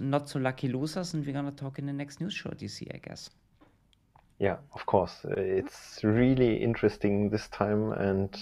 not 0.00 0.28
so 0.28 0.38
lucky 0.38 0.68
losers. 0.68 1.14
And 1.14 1.26
we're 1.26 1.32
going 1.32 1.46
to 1.46 1.56
talk 1.56 1.78
in 1.78 1.86
the 1.86 1.92
next 1.92 2.20
news 2.20 2.34
show 2.34 2.50
this 2.50 2.80
year, 2.80 2.92
I 2.94 2.98
guess. 2.98 3.30
Yeah, 4.38 4.56
of 4.74 4.84
course. 4.84 5.24
It's 5.24 6.00
really 6.02 6.56
interesting 6.56 7.30
this 7.30 7.48
time. 7.48 7.92
And 7.92 8.36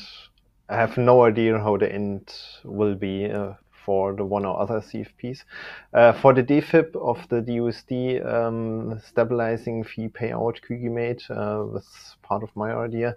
I 0.69 0.77
have 0.77 0.97
no 0.99 1.25
idea 1.25 1.59
how 1.59 1.77
the 1.77 1.93
end 1.93 2.35
will 2.65 2.95
be 2.95 3.31
uh, 3.31 3.53
for 3.85 4.15
the 4.15 4.25
one 4.25 4.45
or 4.45 4.59
other 4.61 4.81
CFPs. 4.81 5.45
Uh, 5.93 6.13
for 6.13 6.33
the 6.33 6.43
DFIP 6.43 6.97
of 6.97 7.29
the 7.29 7.43
DUSD 7.43 8.27
um, 8.27 9.01
stabilizing 9.01 9.85
fee 9.85 10.09
payout 10.09 10.61
Kugi 10.67 10.91
made 10.91 11.23
uh, 11.31 11.65
was 11.65 12.17
part 12.23 12.43
of 12.43 12.51
my 12.57 12.73
idea. 12.73 13.17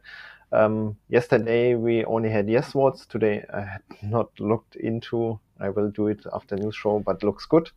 Um, 0.52 0.98
yesterday 1.10 1.76
we 1.76 2.06
only 2.06 2.30
had 2.30 2.50
yes 2.50 2.72
votes. 2.72 3.06
Today 3.06 3.46
I 3.54 3.62
had 3.62 3.82
not 4.02 4.30
looked 4.40 4.76
into. 4.76 5.40
I 5.60 5.70
will 5.70 5.90
do 5.90 6.08
it 6.08 6.26
after 6.34 6.56
the 6.56 6.64
news 6.64 6.76
show, 6.76 7.00
but 7.00 7.24
looks 7.24 7.46
good. 7.46 7.70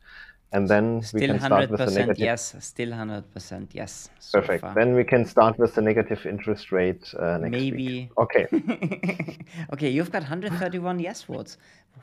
And 0.53 0.69
then 0.69 1.03
still 1.03 1.21
we 1.21 1.27
can 1.29 1.39
start 1.39 1.71
with 1.71 1.79
the 1.79 1.87
negative. 1.87 2.19
yes, 2.19 2.57
still 2.59 2.93
hundred 2.93 3.31
percent 3.33 3.71
yes. 3.73 4.11
So 4.19 4.41
Perfect. 4.41 4.62
Far. 4.62 4.75
Then 4.75 4.95
we 4.95 5.05
can 5.05 5.25
start 5.25 5.59
with 5.59 5.75
the 5.77 5.81
negative 5.81 6.27
interest 6.27 6.73
rate 6.73 7.15
uh, 7.19 7.39
next 7.39 7.53
Maybe. 7.53 7.87
Week. 7.87 8.19
Okay. 8.19 8.47
okay, 9.73 9.89
you've 9.89 10.11
got 10.11 10.23
131 10.23 10.99
yes 10.99 11.23
votes, 11.23 11.57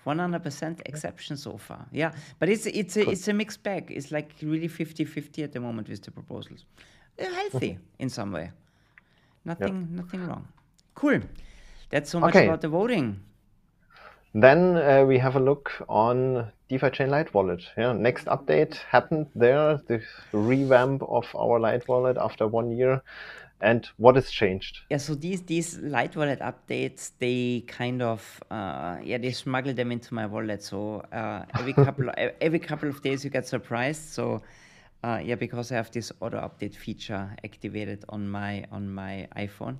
100% 0.05 0.81
exception 0.85 1.35
so 1.35 1.57
far. 1.57 1.85
Yeah, 1.91 2.13
but 2.39 2.47
it's 2.47 2.65
it's 2.67 2.95
a, 2.95 3.09
it's 3.09 3.27
a 3.27 3.33
mixed 3.33 3.63
bag. 3.63 3.91
It's 3.91 4.11
like 4.11 4.31
really 4.41 4.69
50-50 4.69 5.43
at 5.43 5.51
the 5.51 5.59
moment 5.59 5.89
with 5.89 6.01
the 6.03 6.11
proposals. 6.11 6.63
They're 7.17 7.33
healthy 7.33 7.71
mm-hmm. 7.71 8.03
in 8.03 8.09
some 8.09 8.31
way. 8.31 8.51
Nothing 9.43 9.87
yep. 9.91 10.05
nothing 10.05 10.25
wrong. 10.25 10.47
Cool. 10.97 11.21
That's 11.91 12.09
so 12.09 12.19
much 12.19 12.35
okay. 12.35 12.47
about 12.47 12.61
the 12.61 12.69
voting. 12.69 13.19
Then 14.33 14.77
uh, 14.77 15.05
we 15.07 15.19
have 15.19 15.35
a 15.35 15.39
look 15.39 15.71
on 15.87 16.51
DeFi 16.69 16.89
Chain 16.89 17.11
Light 17.11 17.31
Wallet. 17.35 17.61
Yeah, 17.77 17.93
next 17.93 18.25
update 18.25 18.77
happened 18.77 19.27
there, 19.35 19.79
the 19.87 20.01
revamp 20.33 21.03
of 21.03 21.27
our 21.35 21.59
Light 21.59 21.87
Wallet 21.87 22.17
after 22.17 22.47
one 22.47 22.71
year. 22.71 23.03
And 23.61 23.87
what 23.97 24.15
has 24.15 24.31
changed? 24.31 24.79
Yeah, 24.89 24.97
so 24.97 25.13
these 25.13 25.43
these 25.43 25.77
Light 25.77 26.15
Wallet 26.15 26.39
updates, 26.39 27.11
they 27.19 27.63
kind 27.67 28.01
of 28.01 28.43
uh, 28.49 28.97
yeah 29.03 29.19
they 29.19 29.31
smuggle 29.31 29.75
them 29.75 29.91
into 29.91 30.15
my 30.15 30.25
wallet. 30.25 30.63
So 30.63 31.01
uh, 31.13 31.45
every 31.59 31.73
couple 31.85 32.09
every 32.41 32.59
couple 32.59 32.89
of 32.89 33.03
days 33.03 33.23
you 33.23 33.29
get 33.29 33.47
surprised. 33.47 34.01
So 34.01 34.41
uh, 35.03 35.19
yeah, 35.23 35.35
because 35.35 35.71
I 35.71 35.75
have 35.75 35.91
this 35.91 36.11
auto 36.21 36.37
update 36.37 36.75
feature 36.75 37.29
activated 37.43 38.03
on 38.09 38.27
my 38.27 38.65
on 38.71 38.89
my 38.89 39.27
iPhone. 39.37 39.77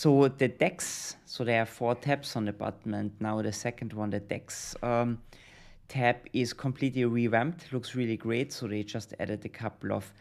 So 0.00 0.28
the 0.28 0.46
DEX, 0.46 1.16
so 1.24 1.42
there 1.42 1.60
are 1.60 1.66
four 1.66 1.96
tabs 1.96 2.36
on 2.36 2.44
the 2.44 2.52
button, 2.52 2.94
and 2.94 3.10
now 3.18 3.42
the 3.42 3.52
second 3.52 3.92
one, 3.92 4.10
the 4.10 4.20
DEX 4.20 4.76
um, 4.80 5.18
tab, 5.88 6.18
is 6.32 6.52
completely 6.52 7.04
revamped. 7.04 7.72
Looks 7.72 7.96
really 7.96 8.16
great. 8.16 8.52
So 8.52 8.68
they 8.68 8.84
just 8.84 9.12
added 9.18 9.44
a 9.44 9.48
couple 9.48 9.92
of 9.92 10.12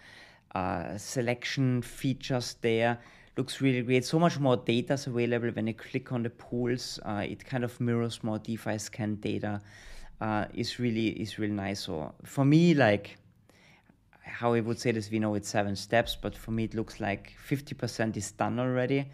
uh, 0.56 0.98
selection 0.98 1.84
features 1.84 2.56
there. 2.62 2.98
Looks 3.38 3.62
really 3.62 3.84
great. 3.84 4.04
So 4.04 4.18
much 4.18 4.40
more 4.40 4.58
data 4.58 4.94
is 4.94 5.06
available 5.06 5.50
when 5.50 5.68
you 5.68 5.76
click 5.76 6.12
on 6.12 6.24
the 6.24 6.32
pools. 6.32 7.00
Uh, 7.06 7.28
it 7.30 7.46
kind 7.46 7.64
of 7.64 7.80
mirrors 7.80 8.24
more 8.24 8.40
DeFi 8.40 8.80
scan 8.80 9.18
data. 9.18 9.62
Uh, 10.20 10.46
is 10.56 10.80
really 10.80 11.10
is 11.10 11.38
really 11.38 11.54
nice. 11.54 11.82
So 11.82 12.16
for 12.24 12.44
me, 12.44 12.74
like 12.74 13.16
how 14.24 14.54
I 14.54 14.60
would 14.60 14.80
say 14.80 14.92
this, 14.92 15.12
we 15.12 15.20
know 15.20 15.36
it's 15.36 15.50
seven 15.50 15.76
steps, 15.76 16.18
but 16.20 16.36
for 16.36 16.50
me 16.50 16.64
it 16.64 16.74
looks 16.74 17.00
like 17.00 17.36
50% 17.48 18.18
is 18.18 18.32
done 18.32 18.60
already. 18.60 19.06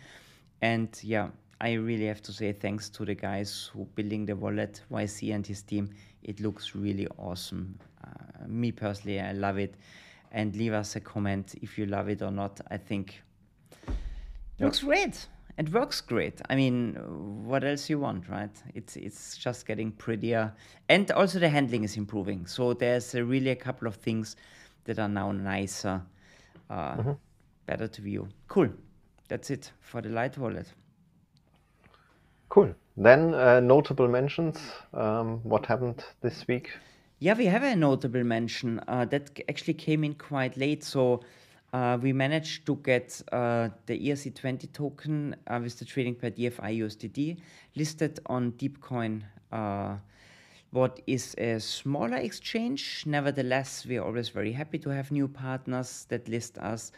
And 0.64 0.98
yeah, 1.04 1.28
I 1.60 1.74
really 1.74 2.06
have 2.06 2.22
to 2.22 2.32
say 2.32 2.54
thanks 2.54 2.88
to 2.92 3.04
the 3.04 3.16
guys 3.16 3.70
who 3.74 3.84
building 3.96 4.26
the 4.26 4.34
wallet, 4.34 4.80
YC 4.90 5.36
and 5.36 5.46
his 5.46 5.62
team. 5.62 5.90
It 6.24 6.40
looks 6.40 6.74
really 6.74 7.06
awesome. 7.18 7.78
Uh, 8.02 8.48
me 8.48 8.72
personally, 8.72 9.20
I 9.20 9.34
love 9.34 9.58
it. 9.58 9.76
And 10.32 10.56
leave 10.56 10.72
us 10.72 10.96
a 10.96 11.02
comment 11.02 11.56
if 11.62 11.78
you 11.78 11.86
love 11.86 12.08
it 12.08 12.22
or 12.22 12.32
not. 12.32 12.62
I 12.72 12.78
think 12.78 13.22
it 13.86 14.64
looks 14.64 14.80
great. 14.80 15.28
It 15.58 15.70
works 15.74 16.00
great. 16.00 16.42
I 16.50 16.56
mean, 16.56 16.96
what 17.44 17.66
else 17.66 17.90
you 17.90 18.00
want, 18.00 18.30
right? 18.30 18.56
It's 18.74 18.96
it's 18.96 19.38
just 19.38 19.68
getting 19.68 19.92
prettier, 19.92 20.54
and 20.88 21.12
also 21.12 21.40
the 21.40 21.50
handling 21.50 21.84
is 21.84 21.98
improving. 21.98 22.48
So 22.48 22.74
there's 22.74 23.14
a 23.16 23.24
really 23.24 23.50
a 23.50 23.56
couple 23.56 23.86
of 23.86 23.96
things 23.96 24.38
that 24.86 24.98
are 24.98 25.10
now 25.10 25.34
nicer, 25.34 26.02
uh, 26.70 26.96
mm-hmm. 26.96 27.12
better 27.68 27.90
to 27.90 28.02
view. 28.02 28.30
Cool 28.48 28.70
that's 29.28 29.50
it 29.50 29.72
for 29.82 30.02
the 30.02 30.10
light 30.10 30.38
wallet. 30.38 30.68
Cool. 32.50 32.74
Then 32.96 33.34
uh, 33.34 33.60
notable 33.60 34.08
mentions. 34.08 34.60
Um, 34.94 35.40
what 35.44 35.66
happened 35.66 36.04
this 36.22 36.48
week? 36.48 36.70
Yeah, 37.20 37.34
we 37.36 37.46
have 37.46 37.64
a 37.64 37.76
notable 37.76 38.24
mention 38.24 38.80
uh, 38.88 39.06
that 39.06 39.40
actually 39.50 39.74
came 39.76 40.04
in 40.04 40.14
quite 40.14 40.58
late. 40.58 40.84
So 40.84 41.22
uh, 41.74 41.98
we 42.02 42.14
managed 42.14 42.66
to 42.68 42.76
get 42.84 43.20
uh, 43.32 43.70
the 43.88 43.98
ERC20 43.98 44.72
token 44.74 45.36
uh, 45.48 45.60
with 45.64 45.80
the 45.80 45.86
trading 45.86 46.16
pair 46.16 46.32
DFI 46.32 46.80
USDT 46.80 47.40
listed 47.76 48.20
on 48.28 48.52
Deepcoin. 48.52 49.24
Uh, 49.52 49.96
what 50.74 51.02
is 51.06 51.36
a 51.38 51.60
smaller 51.60 52.18
exchange. 52.18 53.04
Nevertheless, 53.06 53.86
we 53.86 53.98
are 53.98 54.04
always 54.04 54.30
very 54.30 54.52
happy 54.52 54.80
to 54.80 54.90
have 54.90 55.12
new 55.12 55.28
partners 55.28 56.06
that 56.10 56.28
list 56.28 56.58
us. 56.58 56.92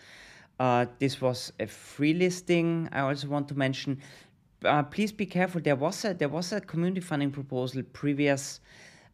Uh, 0.60 0.86
this 1.00 1.20
was 1.22 1.52
a 1.60 1.68
free 1.68 2.14
listing. 2.14 2.88
I 2.92 3.02
also 3.02 3.28
want 3.28 3.48
to 3.50 3.56
mention, 3.56 4.02
uh, 4.64 4.84
please 4.84 5.12
be 5.12 5.26
careful. 5.26 5.62
There 5.62 5.76
was 5.76 6.06
a 6.06 6.14
there 6.14 6.30
was 6.30 6.54
a 6.54 6.62
community 6.62 7.02
funding 7.02 7.32
proposal 7.32 7.84
previous, 7.94 8.62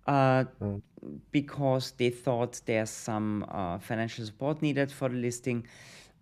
uh, 0.08 0.46
mm. 0.62 0.82
because 1.32 1.92
they 1.92 2.10
thought 2.10 2.62
there's 2.66 2.90
some 2.90 3.46
uh, 3.50 3.80
financial 3.80 4.26
support 4.26 4.62
needed 4.62 4.92
for 4.92 5.10
the 5.10 5.16
listing. 5.16 5.66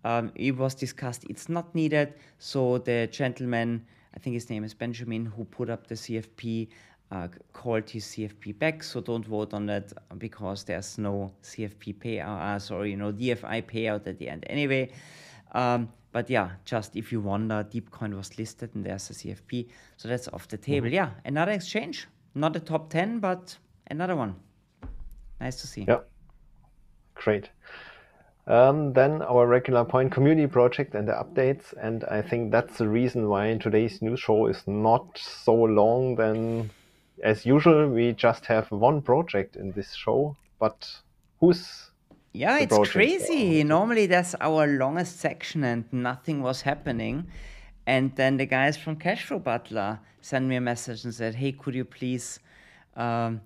Um, 0.04 0.32
it 0.34 0.56
was 0.56 0.74
discussed. 0.74 1.24
It's 1.28 1.48
not 1.48 1.74
needed. 1.74 2.14
So 2.38 2.78
the 2.78 3.08
gentleman, 3.10 3.84
I 4.14 4.18
think 4.18 4.34
his 4.34 4.48
name 4.48 4.64
is 4.64 4.72
Benjamin, 4.72 5.26
who 5.26 5.44
put 5.44 5.68
up 5.68 5.86
the 5.86 5.94
CFP 5.94 6.68
uh, 7.10 7.28
called 7.52 7.88
his 7.90 8.04
CFP 8.04 8.58
back. 8.58 8.82
So 8.82 9.00
don't 9.00 9.24
vote 9.24 9.52
on 9.54 9.66
that 9.66 9.92
because 10.18 10.64
there's 10.64 10.98
no 10.98 11.32
CFP 11.42 11.96
payout, 11.96 12.40
uh, 12.40 12.58
sorry, 12.58 12.90
you 12.90 12.96
know, 12.96 13.12
DFI 13.12 13.62
payout 13.62 14.06
at 14.06 14.18
the 14.18 14.28
end 14.28 14.44
anyway. 14.48 14.90
Um, 15.52 15.88
but 16.12 16.28
yeah, 16.28 16.50
just 16.64 16.96
if 16.96 17.12
you 17.12 17.20
wonder, 17.20 17.66
Deepcoin 17.68 18.16
was 18.16 18.38
listed 18.38 18.70
and 18.74 18.84
there's 18.84 19.10
a 19.10 19.12
CFP. 19.12 19.68
So 19.96 20.08
that's 20.08 20.28
off 20.28 20.48
the 20.48 20.56
table. 20.56 20.86
Mm-hmm. 20.86 20.94
Yeah, 20.94 21.10
another 21.24 21.52
exchange. 21.52 22.06
Not 22.34 22.56
a 22.56 22.60
top 22.60 22.90
10, 22.90 23.20
but 23.20 23.56
another 23.88 24.16
one. 24.16 24.36
Nice 25.40 25.60
to 25.62 25.66
see. 25.66 25.84
Yeah. 25.88 26.00
Great. 27.14 27.50
Um, 28.46 28.92
then 28.92 29.22
our 29.22 29.46
regular 29.46 29.84
point 29.84 30.10
community 30.10 30.48
project 30.48 30.94
and 30.94 31.06
the 31.06 31.12
updates. 31.12 31.72
And 31.80 32.04
I 32.04 32.22
think 32.22 32.50
that's 32.50 32.78
the 32.78 32.88
reason 32.88 33.28
why 33.28 33.56
today's 33.56 34.02
news 34.02 34.20
show 34.20 34.46
is 34.46 34.62
not 34.66 35.18
so 35.18 35.54
long 35.54 36.16
than 36.16 36.70
as 37.22 37.46
usual, 37.46 37.88
we 37.88 38.12
just 38.12 38.46
have 38.46 38.70
one 38.70 39.02
project 39.02 39.56
in 39.56 39.72
this 39.72 39.94
show, 39.94 40.36
but 40.58 40.88
who's 41.40 41.90
yeah, 42.32 42.58
it's 42.58 42.78
crazy. 42.90 43.64
Normally, 43.64 44.06
that's 44.06 44.36
our 44.40 44.66
longest 44.66 45.18
section, 45.18 45.64
and 45.64 45.84
nothing 45.92 46.42
was 46.42 46.62
happening. 46.62 47.26
And 47.86 48.14
then 48.14 48.36
the 48.36 48.46
guys 48.46 48.76
from 48.76 48.96
Cashflow 48.96 49.42
Butler 49.42 49.98
sent 50.20 50.46
me 50.46 50.54
a 50.54 50.60
message 50.60 51.04
and 51.04 51.12
said, 51.12 51.34
"Hey, 51.34 51.52
could 51.52 51.74
you 51.74 51.84
please 51.84 52.38
um, 52.96 53.40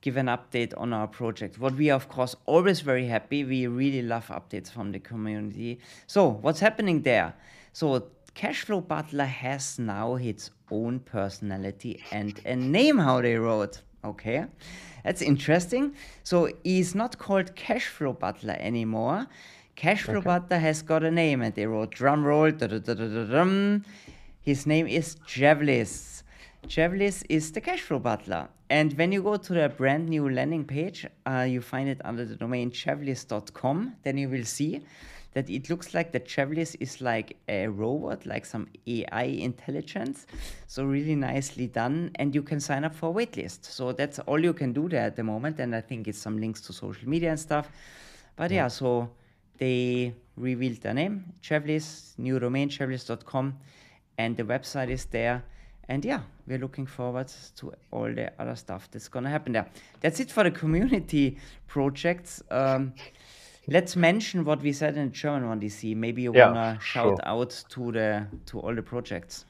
give 0.00 0.16
an 0.16 0.26
update 0.26 0.72
on 0.76 0.92
our 0.92 1.06
project?" 1.06 1.58
What 1.58 1.74
we 1.74 1.90
are, 1.90 1.94
of 1.94 2.08
course, 2.08 2.34
always 2.46 2.80
very 2.80 3.06
happy. 3.06 3.44
We 3.44 3.68
really 3.68 4.02
love 4.02 4.26
updates 4.26 4.72
from 4.72 4.90
the 4.90 4.98
community. 4.98 5.78
So, 6.08 6.28
what's 6.28 6.58
happening 6.58 7.02
there? 7.02 7.34
So, 7.72 8.08
Cashflow 8.34 8.86
Butler 8.86 9.26
has 9.26 9.78
now 9.78 10.16
its 10.16 10.50
own 10.70 10.98
personality 11.00 12.02
and 12.10 12.40
a 12.44 12.56
name 12.56 12.98
how 12.98 13.20
they 13.20 13.36
wrote. 13.36 13.82
Okay, 14.04 14.44
that's 15.04 15.22
interesting. 15.22 15.94
So 16.24 16.50
he's 16.64 16.94
not 16.94 17.18
called 17.18 17.54
Cashflow 17.54 18.18
Butler 18.18 18.56
anymore. 18.58 19.26
Cashflow 19.76 20.16
okay. 20.16 20.24
Butler 20.24 20.58
has 20.58 20.82
got 20.82 21.04
a 21.04 21.10
name, 21.10 21.42
and 21.42 21.54
they 21.54 21.66
wrote 21.66 21.90
drum 21.90 22.24
roll. 22.24 22.50
His 24.40 24.66
name 24.66 24.86
is 24.86 25.16
Javlis. 25.26 26.22
Javlis 26.66 27.24
is 27.28 27.52
the 27.52 27.60
Cashflow 27.60 28.02
Butler. 28.02 28.48
And 28.70 28.92
when 28.94 29.12
you 29.12 29.22
go 29.22 29.36
to 29.36 29.52
the 29.52 29.68
brand 29.68 30.08
new 30.08 30.28
landing 30.28 30.64
page, 30.64 31.06
uh, 31.26 31.46
you 31.48 31.60
find 31.60 31.88
it 31.88 32.00
under 32.04 32.24
the 32.24 32.36
domain 32.36 32.70
javlis.com. 32.70 33.96
Then 34.02 34.18
you 34.18 34.28
will 34.28 34.44
see 34.44 34.80
that 35.34 35.50
it 35.50 35.68
looks 35.68 35.94
like 35.94 36.12
the 36.12 36.20
Travelers 36.20 36.74
is 36.76 37.00
like 37.00 37.36
a 37.48 37.66
robot, 37.66 38.24
like 38.24 38.46
some 38.46 38.68
AI 38.86 39.24
intelligence. 39.24 40.26
So 40.68 40.84
really 40.84 41.16
nicely 41.16 41.66
done, 41.66 42.12
and 42.14 42.34
you 42.34 42.42
can 42.42 42.60
sign 42.60 42.84
up 42.84 42.94
for 42.94 43.10
a 43.10 43.12
waitlist. 43.12 43.64
So 43.64 43.92
that's 43.92 44.20
all 44.20 44.42
you 44.42 44.52
can 44.52 44.72
do 44.72 44.88
there 44.88 45.02
at 45.02 45.16
the 45.16 45.24
moment, 45.24 45.58
and 45.60 45.74
I 45.74 45.80
think 45.80 46.08
it's 46.08 46.18
some 46.18 46.38
links 46.38 46.60
to 46.62 46.72
social 46.72 47.08
media 47.08 47.30
and 47.30 47.38
stuff. 47.38 47.68
But 48.36 48.50
yeah, 48.50 48.68
so 48.68 49.10
they 49.58 50.14
revealed 50.36 50.80
their 50.80 50.94
name, 50.94 51.32
Travelers, 51.42 52.14
new 52.16 52.38
domain, 52.38 52.68
travelers.com, 52.68 53.58
and 54.18 54.36
the 54.36 54.44
website 54.44 54.88
is 54.88 55.04
there. 55.06 55.44
And 55.88 56.04
yeah, 56.04 56.20
we're 56.46 56.58
looking 56.58 56.86
forward 56.86 57.30
to 57.56 57.72
all 57.90 58.12
the 58.12 58.32
other 58.38 58.56
stuff 58.56 58.88
that's 58.90 59.08
gonna 59.08 59.30
happen 59.30 59.52
there. 59.52 59.66
That's 60.00 60.20
it 60.20 60.30
for 60.30 60.44
the 60.44 60.50
community 60.50 61.38
projects. 61.66 62.42
Um, 62.50 62.94
let's 63.68 63.96
mention 63.96 64.44
what 64.44 64.62
we 64.62 64.72
said 64.72 64.96
in 64.96 65.12
German 65.12 65.48
one 65.48 65.60
DC. 65.60 65.94
Maybe 65.96 66.22
you 66.22 66.32
Yeah, 66.34 66.48
wanna 66.48 66.78
shout 66.80 67.04
sure. 67.04 67.18
out 67.24 67.64
to 67.70 67.92
the 67.92 68.26
to 68.46 68.60
all 68.60 68.74
the 68.74 68.82
projects. 68.82 69.44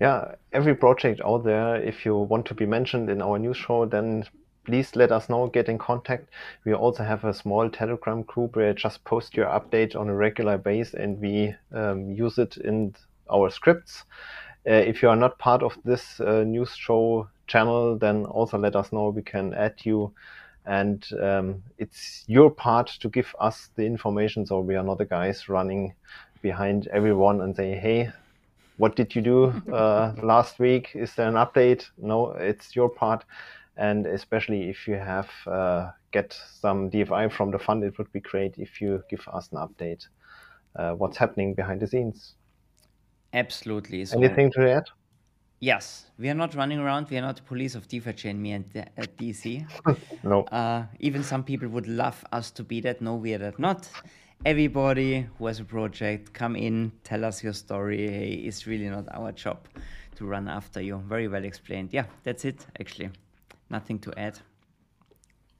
Yeah, 0.00 0.34
every 0.52 0.74
project 0.76 1.20
out 1.24 1.44
there, 1.44 1.76
if 1.76 2.04
you 2.06 2.16
want 2.16 2.46
to 2.46 2.54
be 2.54 2.66
mentioned 2.66 3.10
in 3.10 3.20
our 3.20 3.38
news 3.38 3.56
show, 3.56 3.84
then 3.84 4.24
please 4.64 4.94
let 4.94 5.10
us 5.10 5.28
know, 5.28 5.48
get 5.48 5.68
in 5.68 5.78
contact. 5.78 6.28
We 6.64 6.74
also 6.74 7.02
have 7.02 7.24
a 7.24 7.34
small 7.34 7.68
Telegram 7.70 8.22
group 8.22 8.54
where 8.54 8.68
you 8.68 8.74
just 8.74 9.02
post 9.04 9.34
your 9.34 9.46
update 9.46 9.96
on 9.96 10.08
a 10.08 10.14
regular 10.14 10.58
base 10.58 10.94
and 10.94 11.18
we 11.20 11.54
um, 11.72 12.10
use 12.12 12.38
it 12.38 12.58
in 12.58 12.94
our 13.28 13.50
scripts. 13.50 14.04
Uh, 14.68 14.74
if 14.74 15.02
you 15.02 15.08
are 15.08 15.16
not 15.16 15.38
part 15.38 15.62
of 15.62 15.76
this 15.84 16.20
uh, 16.20 16.44
news 16.44 16.76
show 16.76 17.26
channel, 17.46 17.96
then 17.96 18.26
also 18.26 18.58
let 18.58 18.76
us 18.76 18.92
know. 18.92 19.08
We 19.08 19.22
can 19.22 19.54
add 19.54 19.74
you. 19.84 20.12
And 20.68 21.02
um, 21.22 21.62
it's 21.78 22.24
your 22.26 22.50
part 22.50 22.88
to 23.00 23.08
give 23.08 23.34
us 23.40 23.70
the 23.74 23.86
information. 23.86 24.44
So 24.44 24.60
we 24.60 24.76
are 24.76 24.84
not 24.84 24.98
the 24.98 25.06
guys 25.06 25.48
running 25.48 25.94
behind 26.42 26.88
everyone 26.88 27.40
and 27.40 27.56
say, 27.56 27.74
hey, 27.74 28.10
what 28.76 28.94
did 28.94 29.14
you 29.14 29.22
do 29.22 29.44
uh, 29.72 30.12
last 30.22 30.58
week? 30.58 30.90
Is 30.94 31.14
there 31.14 31.26
an 31.26 31.34
update? 31.34 31.86
No, 31.96 32.32
it's 32.32 32.76
your 32.76 32.90
part. 32.90 33.24
And 33.78 34.06
especially 34.06 34.68
if 34.68 34.86
you 34.86 34.96
have 34.96 35.30
uh, 35.46 35.90
get 36.12 36.38
some 36.60 36.90
DFI 36.90 37.32
from 37.32 37.50
the 37.50 37.58
fund, 37.58 37.82
it 37.82 37.96
would 37.96 38.12
be 38.12 38.20
great 38.20 38.58
if 38.58 38.80
you 38.80 39.02
give 39.08 39.26
us 39.32 39.48
an 39.52 39.58
update. 39.58 40.06
Uh, 40.76 40.92
what's 40.92 41.16
happening 41.16 41.54
behind 41.54 41.80
the 41.80 41.86
scenes? 41.86 42.34
Absolutely. 43.32 44.04
So 44.04 44.18
Anything 44.18 44.52
to 44.52 44.70
add? 44.70 44.84
Yes, 45.60 46.06
we 46.18 46.28
are 46.28 46.34
not 46.34 46.54
running 46.54 46.78
around. 46.78 47.08
We 47.10 47.18
are 47.18 47.22
not 47.22 47.36
the 47.36 47.42
police 47.42 47.74
of 47.74 47.88
DeFi 47.88 48.12
chain, 48.12 48.40
me 48.40 48.52
and 48.52 48.64
the- 48.70 48.88
at 48.98 49.16
DC. 49.16 49.66
No. 50.22 50.42
Uh, 50.44 50.84
even 51.00 51.22
some 51.22 51.44
people 51.44 51.68
would 51.68 51.86
love 51.86 52.24
us 52.32 52.50
to 52.52 52.64
be 52.64 52.80
that. 52.80 53.00
No, 53.00 53.14
we 53.16 53.34
are 53.34 53.38
that 53.38 53.58
not. 53.58 53.88
Everybody 54.44 55.26
who 55.38 55.46
has 55.46 55.58
a 55.60 55.64
project, 55.64 56.32
come 56.32 56.54
in, 56.54 56.92
tell 57.02 57.24
us 57.24 57.42
your 57.42 57.52
story. 57.52 58.08
Hey, 58.08 58.32
it's 58.46 58.66
really 58.66 58.88
not 58.88 59.06
our 59.12 59.32
job 59.32 59.58
to 60.16 60.26
run 60.26 60.48
after 60.48 60.80
you. 60.80 61.02
Very 61.08 61.28
well 61.28 61.44
explained. 61.44 61.90
Yeah, 61.92 62.04
that's 62.22 62.44
it, 62.44 62.66
actually. 62.78 63.10
Nothing 63.70 63.98
to 64.00 64.18
add. 64.18 64.38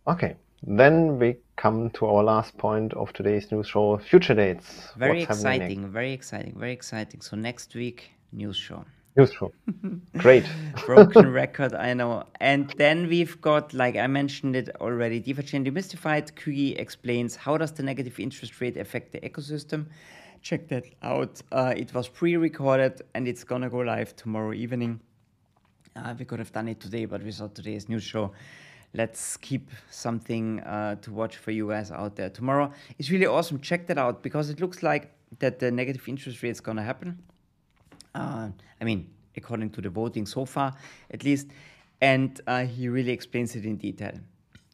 Okay. 0.07 0.37
Then 0.63 1.19
we 1.19 1.37
come 1.57 1.91
to 1.91 2.07
our 2.07 2.25
last 2.25 2.57
point 2.59 2.93
of 2.95 3.13
today's 3.13 3.51
news 3.53 3.69
show: 3.69 3.99
future 3.99 4.35
dates. 4.35 4.89
Very 4.97 5.21
What's 5.21 5.39
exciting, 5.39 5.89
very 5.93 6.13
exciting, 6.13 6.55
very 6.59 6.73
exciting. 6.73 7.21
So 7.21 7.37
next 7.37 7.75
week, 7.75 8.11
news 8.33 8.57
show. 8.57 8.85
Show. 9.27 9.53
Great. 10.19 10.45
broken 10.87 11.33
record, 11.33 11.75
I 11.75 11.95
know. 11.95 12.25
And 12.41 12.71
then 12.77 13.09
we've 13.09 13.41
got, 13.41 13.75
like 13.75 13.97
I 13.97 14.07
mentioned 14.07 14.55
it 14.55 14.69
already, 14.81 15.19
DeFi 15.21 15.43
Chain 15.43 15.65
Demystified. 15.65 16.33
Kugi 16.35 16.79
explains 16.79 17.35
how 17.35 17.57
does 17.57 17.73
the 17.73 17.83
negative 17.83 18.21
interest 18.21 18.61
rate 18.61 18.77
affect 18.77 19.13
the 19.13 19.21
ecosystem. 19.21 19.87
Check 20.43 20.69
that 20.69 20.85
out. 21.03 21.43
Uh, 21.51 21.75
it 21.77 21.93
was 21.93 22.07
pre-recorded 22.09 23.03
and 23.15 23.27
it's 23.27 23.43
gonna 23.43 23.69
go 23.69 23.79
live 23.79 24.15
tomorrow 24.15 24.53
evening. 24.53 25.01
Uh, 25.97 26.15
we 26.17 26.25
could 26.25 26.39
have 26.39 26.53
done 26.53 26.69
it 26.69 26.79
today, 26.79 27.05
but 27.05 27.23
we 27.23 27.33
thought 27.33 27.55
today's 27.55 27.89
news 27.89 28.05
show. 28.05 28.33
Let's 28.95 29.37
keep 29.37 29.71
something 29.91 30.61
uh, 30.61 30.95
to 31.03 31.13
watch 31.13 31.37
for 31.37 31.51
you 31.51 31.69
guys 31.69 31.91
out 31.91 32.15
there 32.15 32.31
tomorrow. 32.31 32.73
It's 32.99 33.11
really 33.11 33.27
awesome. 33.27 33.61
Check 33.61 33.89
that 33.89 33.99
out 33.99 34.23
because 34.23 34.49
it 34.49 34.61
looks 34.61 34.83
like 34.83 35.13
that 35.41 35.59
the 35.59 35.71
negative 35.71 36.09
interest 36.09 36.43
rate 36.43 36.51
is 36.51 36.61
gonna 36.61 36.85
happen. 36.85 37.19
Uh, 38.19 38.49
I 38.81 38.85
mean, 38.85 39.09
according 39.37 39.71
to 39.71 39.81
the 39.81 39.91
voting 39.91 40.27
so 40.27 40.45
far, 40.45 40.75
at 41.11 41.23
least. 41.25 41.47
And 42.01 42.41
uh, 42.47 42.65
he 42.65 42.89
really 42.89 43.13
explains 43.13 43.57
it 43.57 43.65
in 43.65 43.77
detail. 43.77 44.15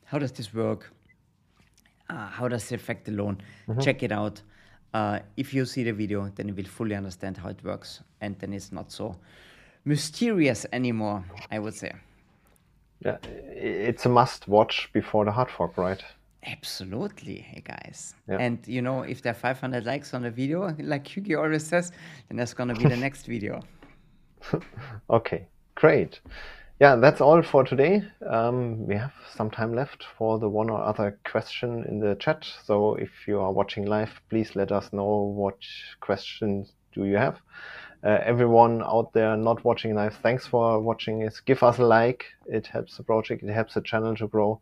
How 0.04 0.18
does 0.18 0.32
this 0.32 0.52
work? 0.54 0.92
Uh, 2.10 2.26
how 2.28 2.48
does 2.48 2.70
it 2.70 2.74
affect 2.74 3.04
the 3.06 3.12
loan? 3.12 3.40
Check 3.80 4.02
it 4.02 4.12
out. 4.12 4.42
Uh, 4.92 5.18
if 5.36 5.54
you 5.54 5.64
see 5.64 5.82
the 5.82 5.92
video, 5.92 6.30
then 6.36 6.48
you 6.48 6.54
will 6.54 6.70
fully 6.78 6.94
understand 6.94 7.36
how 7.36 7.48
it 7.48 7.64
works, 7.64 8.00
and 8.20 8.38
then 8.38 8.52
it's 8.52 8.70
not 8.70 8.92
so 8.92 9.16
mysterious 9.84 10.66
anymore. 10.72 11.24
I 11.50 11.58
would 11.58 11.74
say. 11.74 11.92
Yeah, 13.04 13.16
it's 13.24 14.06
a 14.06 14.08
must 14.08 14.46
watch 14.46 14.90
before 14.92 15.24
the 15.24 15.32
hard 15.32 15.50
fork, 15.50 15.76
right? 15.76 16.04
Absolutely, 16.46 17.38
hey 17.38 17.62
guys. 17.64 18.14
Yeah. 18.28 18.36
And 18.38 18.58
you 18.66 18.82
know, 18.82 19.02
if 19.02 19.22
there 19.22 19.32
are 19.32 19.34
500 19.34 19.86
likes 19.86 20.14
on 20.14 20.24
a 20.24 20.30
video, 20.30 20.74
like 20.78 21.04
Kugi 21.04 21.38
always 21.38 21.66
says, 21.66 21.92
then 22.28 22.36
that's 22.36 22.54
gonna 22.54 22.74
be 22.74 22.84
the 22.84 22.96
next 23.06 23.26
video. 23.26 23.62
Okay, 25.08 25.46
great. 25.74 26.20
Yeah, 26.80 26.96
that's 26.96 27.20
all 27.20 27.40
for 27.40 27.64
today. 27.64 28.02
Um, 28.28 28.86
we 28.86 28.96
have 28.96 29.12
some 29.34 29.48
time 29.48 29.74
left 29.74 30.04
for 30.18 30.38
the 30.38 30.48
one 30.48 30.68
or 30.68 30.82
other 30.82 31.18
question 31.24 31.84
in 31.88 32.00
the 32.00 32.16
chat. 32.16 32.44
So 32.64 32.96
if 32.96 33.10
you 33.26 33.38
are 33.38 33.52
watching 33.52 33.86
live, 33.86 34.20
please 34.28 34.56
let 34.56 34.72
us 34.72 34.92
know 34.92 35.32
what 35.34 35.56
questions 36.00 36.72
do 36.92 37.04
you 37.04 37.16
have. 37.16 37.38
Uh, 38.02 38.18
everyone 38.22 38.82
out 38.82 39.12
there 39.14 39.34
not 39.36 39.64
watching 39.64 39.94
live, 39.94 40.14
thanks 40.16 40.46
for 40.46 40.78
watching 40.80 41.26
us. 41.26 41.40
Give 41.40 41.62
us 41.62 41.78
a 41.78 41.84
like. 41.84 42.26
It 42.46 42.66
helps 42.66 42.98
the 42.98 43.02
project. 43.02 43.42
It 43.42 43.52
helps 43.52 43.74
the 43.74 43.80
channel 43.80 44.14
to 44.16 44.26
grow. 44.26 44.60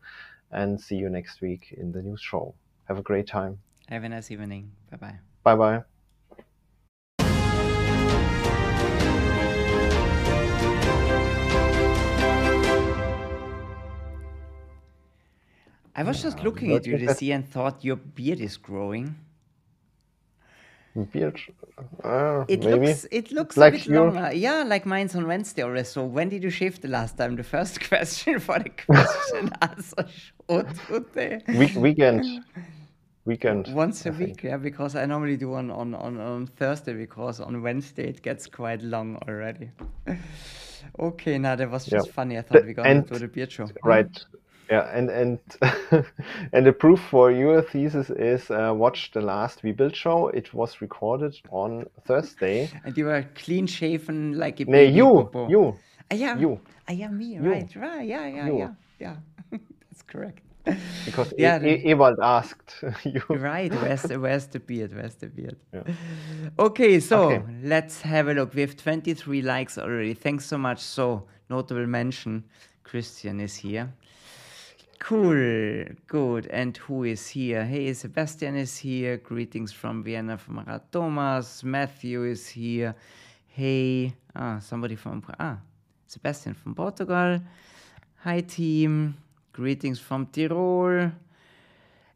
And 0.53 0.81
see 0.81 0.97
you 0.97 1.09
next 1.09 1.41
week 1.41 1.75
in 1.77 1.93
the 1.93 2.03
news 2.03 2.21
show. 2.21 2.55
Have 2.85 2.99
a 2.99 3.03
great 3.03 3.27
time. 3.27 3.59
Have 3.89 4.05
a 4.05 4.09
nice 4.09 4.31
evening. 4.31 4.71
Bye 4.91 4.97
bye. 4.99 5.19
Bye 5.43 5.57
bye. 5.57 5.83
I 15.95 16.03
was 16.05 16.23
just 16.23 16.43
looking 16.43 16.73
at 16.73 16.87
you 16.87 16.99
to 17.07 17.15
see 17.15 17.33
and 17.33 17.49
thought 17.49 17.85
your 17.85 17.97
beard 17.97 18.41
is 18.41 18.57
growing. 18.57 19.15
Beard. 21.13 21.41
Uh, 22.05 22.45
It 22.49 22.65
maybe. 22.65 22.87
looks 22.87 23.07
it 23.11 23.33
looks 23.33 23.57
like 23.57 23.75
a 23.75 23.77
bit 23.79 23.87
your- 23.87 24.11
longer. 24.11 24.31
Yeah, 24.35 24.63
like 24.63 24.85
mine's 24.87 25.15
on 25.15 25.27
Wednesday 25.27 25.63
already. 25.63 25.85
So 25.85 26.05
when 26.05 26.29
did 26.29 26.43
you 26.43 26.51
shave 26.51 26.81
the 26.81 26.89
last 26.89 27.17
time? 27.17 27.37
The 27.37 27.43
first 27.45 27.81
question 27.89 28.39
for 28.41 28.59
the 28.59 28.69
question 28.71 29.51
answer 29.63 30.07
show 30.09 30.63
today. 30.91 31.41
Week, 31.59 31.75
weekend. 31.77 32.25
Weekend. 33.25 33.69
Once 33.75 34.05
a 34.05 34.11
I 34.11 34.13
think. 34.13 34.29
week, 34.29 34.43
yeah, 34.43 34.57
because 34.59 34.97
I 34.97 35.07
normally 35.07 35.37
do 35.37 35.49
one 35.51 35.71
on, 35.71 35.95
on, 35.95 36.19
on 36.19 36.47
Thursday 36.47 36.93
because 36.93 37.41
on 37.41 37.63
Wednesday 37.63 38.09
it 38.09 38.21
gets 38.21 38.47
quite 38.49 38.83
long 38.83 39.17
already. 39.29 39.71
okay, 40.99 41.39
now 41.39 41.55
that 41.57 41.71
was 41.71 41.87
just 41.87 42.07
Yeah. 42.09 42.13
funny. 42.13 42.37
I 42.37 42.43
The- 42.43 42.49
thought 42.49 42.67
we 42.67 42.75
got 42.75 42.87
and- 42.87 43.07
to 43.09 43.19
the 43.19 43.29
beard 43.29 43.51
show. 43.53 43.69
Right. 43.85 44.11
Yeah, 44.73 44.89
and 44.99 45.11
and 45.11 45.39
and 46.53 46.67
the 46.67 46.73
proof 46.73 47.01
for 47.11 47.31
your 47.31 47.63
thesis 47.63 48.09
is 48.11 48.51
uh, 48.51 48.73
watch 48.75 49.11
the 49.13 49.21
last 49.21 49.63
We 49.63 49.73
Build 49.73 49.95
show. 49.95 50.29
It 50.29 50.55
was 50.55 50.81
recorded 50.81 51.35
on 51.51 51.85
Thursday. 52.07 52.71
And 52.85 52.97
you 52.97 53.05
were 53.07 53.25
clean 53.35 53.67
shaven 53.67 54.39
like 54.39 54.61
a 54.61 54.65
baby. 54.65 54.97
you, 54.97 55.05
popo. 55.05 55.49
you. 55.51 55.75
Ah, 56.11 56.15
yeah. 56.15 56.39
You. 56.39 56.59
Ah, 56.89 56.93
yeah, 56.93 57.09
me. 57.11 57.25
You. 57.35 57.41
Right, 57.51 57.77
right. 57.77 58.07
Yeah, 58.09 58.27
yeah, 58.27 58.47
You. 58.47 58.59
yeah. 58.59 58.73
Yeah. 59.01 59.17
That's 59.91 60.03
correct. 60.07 60.41
Because 61.05 61.35
Yeah, 61.39 61.61
e- 61.63 61.75
E- 61.85 61.89
Ewald 61.91 62.19
asked 62.23 62.85
you. 63.05 63.23
Right. 63.29 63.73
Where's 63.75 64.03
the, 64.03 64.19
where's 64.19 64.47
the 64.47 64.61
beard? 64.61 64.93
Where's 64.95 65.17
the 65.17 65.27
beard? 65.27 65.57
Yeah. 65.75 65.83
Okay, 66.59 67.01
so 67.01 67.17
Okay. 67.31 67.43
let's 67.63 68.01
have 68.03 68.29
a 68.29 68.33
look. 68.35 68.55
We 68.55 68.63
have 68.63 68.77
23 68.77 69.43
likes 69.43 69.77
already. 69.77 70.15
Thanks 70.15 70.47
so 70.47 70.57
much. 70.57 70.81
So, 70.81 71.25
notable 71.51 71.87
mention 71.87 72.45
Christian 72.85 73.41
is 73.41 73.55
here. 73.57 73.93
Cool, 75.03 75.85
good. 76.07 76.47
And 76.47 76.77
who 76.77 77.03
is 77.03 77.27
here? 77.27 77.65
Hey, 77.65 77.93
Sebastian 77.93 78.55
is 78.55 78.79
here. 78.79 79.17
Greetings 79.17 79.73
from 79.73 80.05
Vienna 80.05 80.39
from 80.39 80.61
Rad 80.65 80.93
Thomas. 80.93 81.65
Matthew 81.65 82.23
is 82.23 82.47
here. 82.47 82.95
Hey, 83.49 84.15
ah, 84.37 84.61
somebody 84.61 84.95
from 84.95 85.25
ah, 85.41 85.59
Sebastian 86.07 86.55
from 86.55 86.77
Portugal. 86.77 87.41
Hi, 88.19 88.43
team. 88.43 89.17
Greetings 89.53 89.99
from 89.99 90.27
Tirol. 90.27 91.11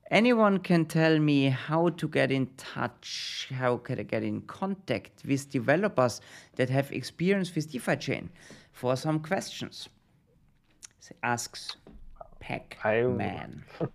Anyone 0.08 0.60
can 0.60 0.84
tell 0.84 1.18
me 1.18 1.48
how 1.48 1.88
to 1.88 2.06
get 2.06 2.30
in 2.30 2.46
touch, 2.56 3.48
how 3.52 3.78
can 3.78 3.98
I 3.98 4.04
get 4.04 4.22
in 4.22 4.42
contact 4.42 5.24
with 5.26 5.50
developers 5.50 6.20
that 6.54 6.70
have 6.70 6.92
experience 6.92 7.52
with 7.52 7.68
DeFi 7.68 7.96
chain 7.96 8.30
for 8.70 8.94
some 8.94 9.18
questions? 9.18 9.88
Asks 11.22 11.76
Pac-Man. 12.46 13.64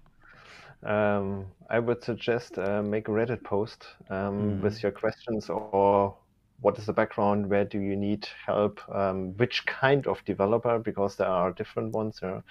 Um, 0.83 1.45
I 1.69 1.77
would 1.77 2.03
suggest 2.03 2.57
uh, 2.57 2.81
make 2.81 3.07
a 3.07 3.11
Reddit 3.11 3.43
post 3.43 3.85
um, 4.09 4.57
mm. 4.57 4.61
with 4.61 4.81
your 4.81 4.91
questions 4.91 5.47
or 5.47 6.17
what 6.61 6.77
is 6.79 6.87
the 6.87 6.93
background, 6.93 7.47
where 7.47 7.65
do 7.65 7.79
you 7.79 7.95
need 7.95 8.27
help, 8.47 8.79
um, 8.89 9.37
which 9.37 9.63
kind 9.67 10.07
of 10.07 10.25
developer, 10.25 10.79
because 10.79 11.15
there 11.15 11.27
are 11.27 11.51
different 11.51 11.91
ones. 11.93 12.19
Uh, 12.23 12.41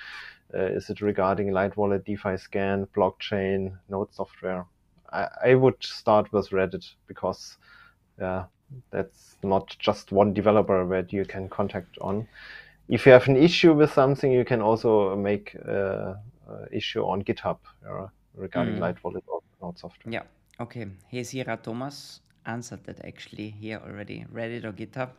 is 0.52 0.90
it 0.90 1.00
regarding 1.00 1.50
Light 1.50 1.76
Wallet, 1.76 2.04
DeFi 2.04 2.36
Scan, 2.36 2.86
blockchain, 2.96 3.76
node 3.88 4.14
software? 4.14 4.64
I, 5.12 5.28
I 5.46 5.54
would 5.54 5.82
start 5.82 6.32
with 6.32 6.50
Reddit 6.50 6.88
because 7.08 7.56
that's 8.16 9.36
not 9.42 9.74
just 9.78 10.12
one 10.12 10.32
developer 10.32 10.86
that 10.88 11.12
you 11.12 11.24
can 11.24 11.48
contact 11.48 11.98
on. 12.00 12.28
If 12.90 13.06
you 13.06 13.12
have 13.12 13.28
an 13.28 13.36
issue 13.36 13.72
with 13.72 13.92
something, 13.92 14.32
you 14.32 14.44
can 14.44 14.60
also 14.60 15.14
make 15.14 15.56
uh, 15.66 16.14
issue 16.72 17.02
on 17.02 17.22
GitHub 17.22 17.58
uh, 17.88 18.08
regarding 18.34 18.74
mm. 18.74 18.80
Light 18.80 19.02
Wallet 19.04 19.22
or 19.28 19.40
node 19.62 19.78
software. 19.78 20.12
Yeah. 20.12 20.22
Okay. 20.58 20.88
Hesira 21.12 21.62
Thomas 21.62 22.20
answered 22.46 22.82
that 22.84 23.04
actually 23.04 23.50
here 23.50 23.80
already. 23.86 24.26
Reddit 24.34 24.64
or 24.64 24.72
GitHub. 24.72 25.10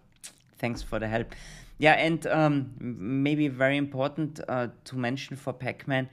Thanks 0.57 0.83
for 0.83 0.99
the 0.99 1.07
help. 1.07 1.33
Yeah, 1.77 1.93
and 1.93 2.27
um, 2.27 2.73
maybe 2.79 3.47
very 3.47 3.77
important 3.77 4.41
uh, 4.47 4.67
to 4.83 4.95
mention 4.97 5.37
for 5.37 5.53
Pacman, 5.53 6.09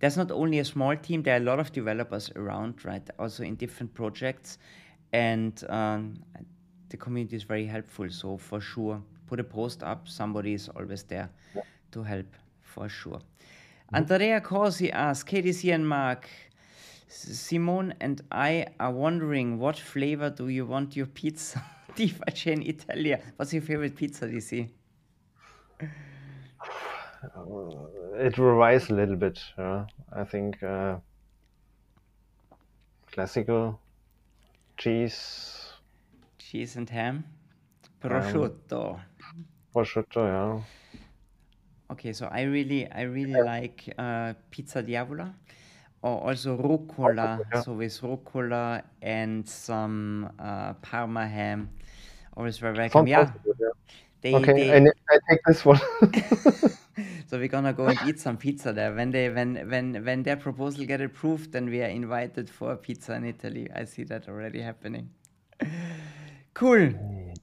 there's 0.00 0.16
not 0.16 0.30
only 0.30 0.58
a 0.58 0.64
small 0.64 0.96
team, 0.96 1.22
there 1.22 1.34
are 1.34 1.40
a 1.40 1.44
lot 1.44 1.58
of 1.60 1.72
developers 1.72 2.30
around, 2.36 2.84
right? 2.84 3.08
Also 3.18 3.44
in 3.44 3.54
different 3.54 3.94
projects. 3.94 4.58
And 5.12 5.62
um, 5.70 6.14
the 6.88 6.96
community 6.96 7.36
is 7.36 7.44
very 7.44 7.64
helpful. 7.64 8.10
So 8.10 8.36
for 8.36 8.60
sure, 8.60 9.00
put 9.26 9.40
a 9.40 9.44
post 9.44 9.82
up. 9.82 10.08
Somebody 10.08 10.54
is 10.54 10.68
always 10.68 11.02
there 11.04 11.28
yeah. 11.54 11.62
to 11.92 12.02
help 12.02 12.26
for 12.62 12.88
sure. 12.88 13.20
Mm-hmm. 13.20 13.96
Andrea 13.96 14.40
Corsi 14.40 14.90
asks, 14.92 15.28
KDC 15.30 15.74
and 15.74 15.88
Mark, 15.88 16.28
Simone 17.08 17.94
and 18.00 18.20
I 18.32 18.66
are 18.80 18.90
wondering 18.90 19.58
what 19.58 19.78
flavor 19.78 20.30
do 20.30 20.48
you 20.48 20.66
want 20.66 20.96
your 20.96 21.06
pizza? 21.06 21.62
DeFi 21.94 22.30
Chain 22.32 22.62
Italia. 22.62 23.20
What's 23.36 23.52
your 23.52 23.62
favorite 23.62 23.96
pizza, 23.96 24.26
DC? 24.26 24.68
it 28.18 28.36
varies 28.36 28.90
a 28.90 28.94
little 28.94 29.16
bit. 29.16 29.40
Uh, 29.56 29.84
I 30.12 30.24
think 30.24 30.62
uh, 30.62 30.96
classical 33.12 33.80
cheese, 34.76 35.72
cheese 36.38 36.76
and 36.76 36.90
ham, 36.90 37.24
prosciutto. 38.02 38.94
Um, 38.94 39.00
prosciutto, 39.76 40.24
yeah. 40.24 40.60
Okay, 41.90 42.12
so 42.12 42.26
I 42.32 42.42
really, 42.42 42.90
I 42.90 43.02
really 43.02 43.32
yeah. 43.32 43.44
like 43.44 43.94
uh, 43.98 44.32
pizza 44.50 44.82
diavola, 44.82 45.32
or 46.02 46.28
also 46.28 46.56
rucola. 46.56 47.40
Yeah. 47.52 47.60
So 47.60 47.74
with 47.74 48.00
rucola 48.00 48.82
and 49.02 49.46
some 49.46 50.30
uh, 50.38 50.72
parma 50.80 51.26
ham, 51.26 51.68
always 52.36 52.58
very 52.58 52.76
welcome. 52.76 53.06
yeah. 53.06 53.30
They, 54.22 54.34
okay, 54.34 54.52
they... 54.52 54.72
I, 54.72 54.90
I 55.10 55.18
take 55.28 55.40
this 55.46 55.64
one. 55.64 55.80
so 57.28 57.38
we're 57.38 57.48
gonna 57.48 57.74
go 57.74 57.86
and 57.86 57.98
eat 58.06 58.18
some 58.18 58.36
pizza 58.38 58.72
there. 58.72 58.94
When 58.94 59.10
they 59.10 59.28
when 59.28 59.68
when 59.68 60.04
when 60.04 60.22
their 60.22 60.36
proposal 60.36 60.86
get 60.86 61.00
approved, 61.00 61.52
then 61.52 61.68
we 61.68 61.82
are 61.82 61.92
invited 61.92 62.48
for 62.48 62.72
a 62.72 62.76
pizza 62.76 63.14
in 63.14 63.24
Italy. 63.26 63.68
I 63.74 63.84
see 63.84 64.04
that 64.04 64.28
already 64.28 64.62
happening. 64.62 65.10
Cool. 66.56 66.94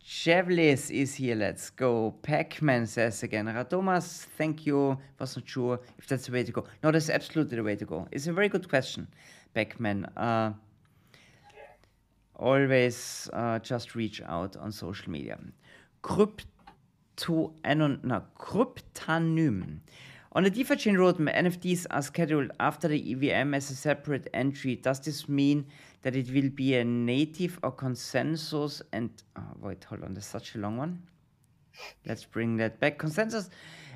Chevlis 0.05 0.91
is 0.91 1.15
here. 1.15 1.35
Let's 1.35 1.69
go. 1.69 2.13
Pacman 2.23 2.87
says 2.87 3.23
again. 3.23 3.45
Ratomas, 3.45 4.25
thank 4.37 4.65
you. 4.65 4.97
Wasn't 5.17 5.47
sure 5.47 5.79
if 5.97 6.07
that's 6.07 6.25
the 6.25 6.33
way 6.33 6.43
to 6.43 6.51
go. 6.51 6.65
No, 6.83 6.91
that's 6.91 7.09
absolutely 7.09 7.55
the 7.55 7.63
way 7.63 7.77
to 7.77 7.85
go. 7.85 8.07
It's 8.11 8.27
a 8.27 8.33
very 8.33 8.49
good 8.49 8.67
question, 8.67 9.07
Pacman. 9.55 10.11
Uh, 10.17 10.51
always 12.35 13.29
uh, 13.31 13.59
just 13.59 13.95
reach 13.95 14.21
out 14.27 14.57
on 14.57 14.73
social 14.73 15.09
media. 15.09 15.39
Crypt 16.01 16.47
to 17.15 17.53
anon 17.63 18.01
no, 18.03 18.23
Cryptanym. 18.37 19.79
On 20.33 20.43
the 20.43 20.49
DeFi 20.49 20.75
chain 20.75 20.95
roadmap, 20.95 21.37
NFTs 21.37 21.85
are 21.91 22.01
scheduled 22.01 22.51
after 22.59 22.87
the 22.87 23.11
EVM 23.13 23.53
as 23.53 23.69
a 23.69 23.75
separate 23.75 24.27
entry. 24.33 24.75
Does 24.75 24.99
this 24.99 25.29
mean 25.29 25.67
that 26.03 26.15
it 26.15 26.31
will 26.31 26.49
be 26.49 26.75
a 26.75 26.83
native 26.83 27.59
or 27.63 27.71
consensus? 27.71 28.81
And 28.91 29.09
oh, 29.35 29.41
wait, 29.59 29.83
hold 29.83 30.03
on, 30.03 30.13
there's 30.13 30.25
such 30.25 30.55
a 30.55 30.59
long 30.59 30.77
one. 30.77 31.01
Let's 32.05 32.23
bring 32.23 32.57
that 32.57 32.79
back. 32.79 32.97
Consensus 32.97 33.49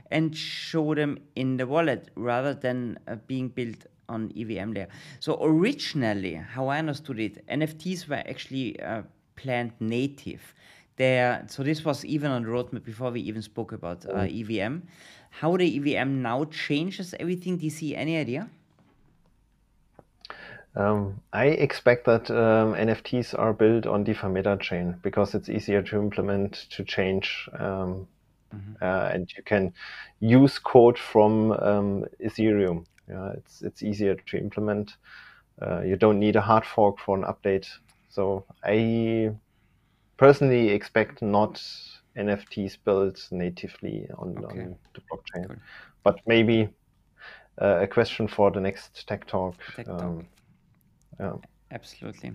and 0.10 0.36
show 0.36 0.96
them 0.96 1.20
in 1.36 1.58
the 1.58 1.68
wallet 1.68 2.10
rather 2.16 2.54
than 2.54 2.98
uh, 3.08 3.16
being 3.28 3.50
built 3.50 3.86
on 4.10 4.32
EVM 4.36 4.72
layer. 4.72 4.88
So 5.20 5.38
originally, 5.42 6.36
how 6.36 6.68
I 6.70 6.80
understood 6.80 7.20
it, 7.20 7.46
NFTs 7.48 8.08
were 8.08 8.24
actually 8.26 8.80
uh, 8.82 9.04
planned 9.36 9.74
native 9.80 10.54
there 10.98 11.46
so 11.48 11.64
this 11.64 11.86
was 11.86 12.04
even 12.04 12.32
on 12.32 12.44
the 12.44 12.50
roadmap 12.50 12.84
before 12.84 13.12
we 13.12 13.22
even 13.22 13.42
spoke 13.42 13.72
about 13.72 14.06
uh, 14.06 14.28
EVM. 14.30 14.80
How 15.30 15.56
the 15.56 15.78
EVM 15.78 16.22
now 16.22 16.46
changes 16.46 17.14
everything? 17.20 17.58
Do 17.58 17.66
you 17.66 17.70
see 17.70 17.96
any 17.96 18.18
idea? 18.18 18.50
Um, 20.78 21.22
I 21.34 21.46
expect 21.46 22.06
that 22.06 22.30
um, 22.30 22.76
NFTs 22.76 23.38
are 23.38 23.52
built 23.52 23.88
on 23.88 24.04
DeFi 24.04 24.58
chain 24.62 24.96
because 25.02 25.34
it's 25.34 25.50
easier 25.50 25.82
to 25.82 25.98
implement, 25.98 26.68
to 26.70 26.84
change, 26.84 27.50
um, 27.58 28.08
mm-hmm. 28.54 28.74
uh, 28.80 29.10
and 29.12 29.28
you 29.36 29.42
can 29.42 29.74
use 30.20 30.60
code 30.60 31.00
from 31.00 31.52
um, 31.54 32.06
Ethereum. 32.24 32.86
Yeah, 33.10 33.32
it's 33.32 33.64
it's 33.64 33.82
easier 33.82 34.16
to 34.16 34.38
implement. 34.38 34.98
Uh, 35.60 35.82
you 35.82 35.96
don't 35.96 36.20
need 36.20 36.36
a 36.36 36.42
hard 36.42 36.64
fork 36.64 37.00
for 37.00 37.18
an 37.18 37.24
update. 37.24 37.68
So 38.10 38.46
I 38.64 39.32
personally 40.18 40.70
expect 40.70 41.24
not 41.24 41.60
NFTs 42.16 42.78
built 42.86 43.28
natively 43.32 44.08
on, 44.16 44.38
okay. 44.38 44.62
on 44.62 44.76
the 44.94 45.02
blockchain, 45.02 45.48
cool. 45.48 45.58
but 46.04 46.20
maybe 46.28 46.70
uh, 47.60 47.80
a 47.82 47.88
question 47.88 48.28
for 48.28 48.52
the 48.52 48.60
next 48.60 49.08
tech 49.08 49.26
talk. 49.26 49.56
Tech 49.76 49.88
um, 49.90 49.98
talk. 49.98 50.26
Yeah. 51.20 51.34
Absolutely. 51.72 52.34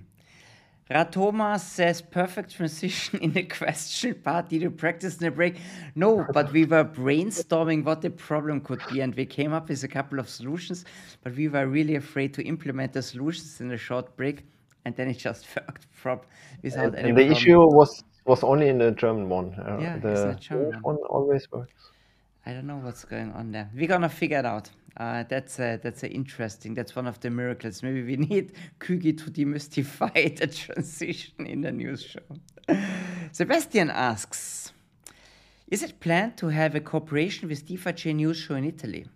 Ratoma 0.90 1.58
says 1.58 2.02
perfect 2.02 2.54
transition 2.54 3.20
in 3.20 3.32
the 3.32 3.44
question 3.44 4.14
part. 4.14 4.48
Did 4.48 4.62
you 4.62 4.70
practice 4.70 5.14
in 5.16 5.26
the 5.26 5.30
break? 5.30 5.56
No, 5.94 6.26
but 6.34 6.52
we 6.52 6.64
were 6.64 6.84
brainstorming 6.84 7.84
what 7.84 8.02
the 8.02 8.10
problem 8.10 8.60
could 8.60 8.82
be, 8.90 9.00
and 9.00 9.14
we 9.14 9.24
came 9.24 9.52
up 9.52 9.68
with 9.68 9.84
a 9.84 9.88
couple 9.88 10.18
of 10.18 10.28
solutions. 10.28 10.84
But 11.22 11.34
we 11.34 11.48
were 11.48 11.66
really 11.66 11.94
afraid 11.94 12.34
to 12.34 12.42
implement 12.42 12.92
the 12.92 13.02
solutions 13.02 13.60
in 13.60 13.70
a 13.72 13.78
short 13.78 14.16
break 14.16 14.44
and 14.84 14.96
then 14.96 15.08
it 15.08 15.18
just 15.18 15.46
worked 15.56 15.86
prop 16.00 16.26
without 16.62 16.86
and, 16.86 16.96
any. 16.96 17.08
And 17.10 17.18
the 17.18 17.22
problem. 17.22 17.36
issue 17.36 17.58
was 17.58 18.04
was 18.24 18.44
only 18.44 18.68
in 18.68 18.78
the 18.78 18.92
German 18.92 19.28
one. 19.28 19.54
Uh, 19.54 19.78
yeah, 19.80 19.98
the 19.98 20.36
German 20.40 20.80
one 20.82 20.96
always 21.08 21.50
works. 21.50 21.90
I 22.46 22.52
don't 22.52 22.66
know 22.66 22.76
what's 22.76 23.04
going 23.04 23.32
on 23.32 23.52
there. 23.52 23.70
We're 23.74 23.88
gonna 23.88 24.08
figure 24.08 24.38
it 24.38 24.46
out. 24.46 24.70
Uh, 24.96 25.24
that's 25.28 25.58
uh, 25.58 25.78
that's 25.82 26.04
uh, 26.04 26.08
interesting. 26.08 26.74
That's 26.74 26.94
one 26.94 27.06
of 27.06 27.20
the 27.20 27.30
miracles. 27.30 27.82
Maybe 27.82 28.02
we 28.02 28.16
need 28.30 28.52
Kügi 28.78 29.16
to 29.18 29.30
demystify 29.30 30.38
the 30.38 30.46
transition 30.46 31.46
in 31.46 31.62
the 31.62 31.72
news 31.72 32.02
show. 32.02 32.76
Sebastian 33.32 33.90
asks, 33.90 34.72
is 35.68 35.82
it 35.82 36.00
planned 36.00 36.36
to 36.36 36.48
have 36.48 36.74
a 36.74 36.80
cooperation 36.80 37.48
with 37.48 37.66
Chain 37.96 38.18
News 38.18 38.36
Show 38.36 38.54
in 38.54 38.64
Italy? 38.64 39.06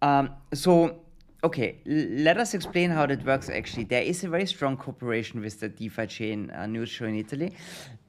Um, 0.00 0.30
so 0.54 1.00
Okay, 1.42 1.78
let 1.86 2.36
us 2.36 2.52
explain 2.52 2.90
how 2.90 3.06
that 3.06 3.24
works 3.24 3.48
actually. 3.48 3.84
There 3.84 4.02
is 4.02 4.24
a 4.24 4.28
very 4.28 4.44
strong 4.44 4.76
cooperation 4.76 5.40
with 5.40 5.58
the 5.58 5.70
DeFi 5.70 6.48
uh, 6.52 6.66
news 6.66 6.90
show 6.90 7.06
in 7.06 7.14
Italy 7.14 7.54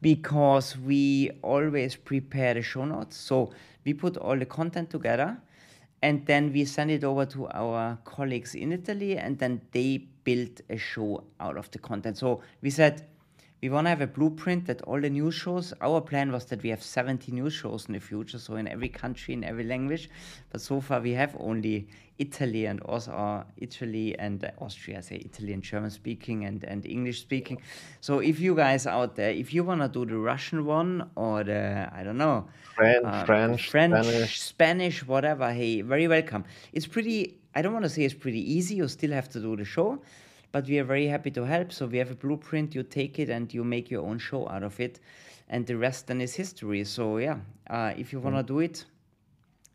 because 0.02 0.78
we 0.78 1.32
always 1.42 1.96
prepare 1.96 2.56
the 2.56 2.62
show 2.62 2.84
notes. 2.84 3.16
So 3.16 3.54
we 3.86 3.94
put 3.94 4.18
all 4.18 4.38
the 4.38 4.46
content 4.46 4.90
together 4.90 5.38
and 6.02 6.26
then 6.26 6.52
we 6.52 6.66
send 6.66 6.92
it 6.92 7.04
over 7.04 7.26
to 7.28 7.48
our 7.50 7.98
colleagues 8.06 8.56
in 8.56 8.72
Italy 8.72 9.18
and 9.18 9.38
then 9.38 9.62
they 9.72 9.98
build 10.24 10.62
a 10.70 10.78
show 10.78 11.24
out 11.40 11.58
of 11.58 11.70
the 11.72 11.80
content. 11.80 12.18
So 12.18 12.42
we 12.62 12.70
said, 12.70 13.08
we 13.62 13.70
want 13.70 13.86
to 13.86 13.90
have 13.90 14.02
a 14.02 14.08
blueprint 14.08 14.66
that 14.66 14.82
all 14.82 15.00
the 15.00 15.10
news 15.10 15.36
shows. 15.36 15.72
Our 15.82 16.02
plan 16.02 16.32
was 16.32 16.46
that 16.46 16.64
we 16.64 16.70
have 16.70 16.82
70 16.82 17.32
news 17.32 17.54
shows 17.54 17.86
in 17.86 17.94
the 17.94 18.00
future, 18.00 18.40
so 18.40 18.56
in 18.56 18.68
every 18.68 18.90
country, 18.90 19.36
in 19.36 19.44
every 19.44 19.66
language. 19.66 20.10
But 20.52 20.62
so 20.62 20.82
far, 20.82 21.00
we 21.00 21.12
have 21.12 21.36
only 21.40 21.88
Italy 22.18 22.66
and 22.66 22.80
also 22.82 23.12
uh, 23.12 23.44
Italy 23.58 24.18
and 24.18 24.44
uh, 24.44 24.50
Austria, 24.60 25.04
say 25.04 25.22
Italy 25.24 25.54
and 25.54 25.62
German 25.62 25.92
speaking 25.92 26.46
and, 26.46 26.64
and 26.64 26.88
English 26.88 27.22
speaking. 27.22 27.62
So 28.00 28.20
if 28.20 28.40
you 28.40 28.56
guys 28.56 28.88
out 28.88 29.16
there, 29.16 29.30
if 29.30 29.54
you 29.54 29.64
want 29.64 29.82
to 29.82 29.88
do 29.88 30.06
the 30.06 30.18
Russian 30.18 30.66
one 30.66 31.12
or 31.16 31.44
the, 31.44 31.88
I 31.94 32.04
don't 32.04 32.18
know, 32.18 32.48
French, 32.76 33.06
uh, 33.06 33.26
French, 33.26 33.70
French 33.70 34.06
Spanish. 34.06 34.42
Spanish, 34.42 35.08
whatever, 35.08 35.54
hey, 35.54 35.82
very 35.82 36.08
welcome. 36.08 36.46
It's 36.74 36.88
pretty, 36.88 37.38
I 37.54 37.62
don't 37.62 37.74
want 37.74 37.86
to 37.86 37.90
say 37.90 38.04
it's 38.04 38.16
pretty 38.16 38.42
easy. 38.54 38.76
You 38.76 38.88
still 38.88 39.12
have 39.12 39.30
to 39.30 39.40
do 39.40 39.56
the 39.56 39.66
show 39.66 40.02
but 40.52 40.68
we 40.68 40.80
are 40.80 40.84
very 40.84 41.08
happy 41.08 41.32
to 41.32 41.44
help. 41.44 41.72
So 41.72 41.88
we 41.88 41.98
have 41.98 42.12
a 42.12 42.16
blueprint, 42.16 42.76
you 42.76 42.84
take 42.84 43.20
it 43.20 43.30
and 43.30 43.54
you 43.54 43.64
make 43.64 43.90
your 43.90 44.06
own 44.06 44.20
show 44.20 44.48
out 44.50 44.64
of 44.64 44.80
it, 44.80 45.00
and 45.50 45.66
the 45.66 45.78
rest 45.78 46.08
then 46.08 46.22
is 46.22 46.34
history. 46.34 46.84
So 46.84 47.18
yeah, 47.18 47.38
uh, 47.70 47.94
if 47.98 48.12
you 48.14 48.20
want 48.20 48.36
to 48.36 48.44
mm. 48.44 48.48
do 48.48 48.60
it, 48.60 48.86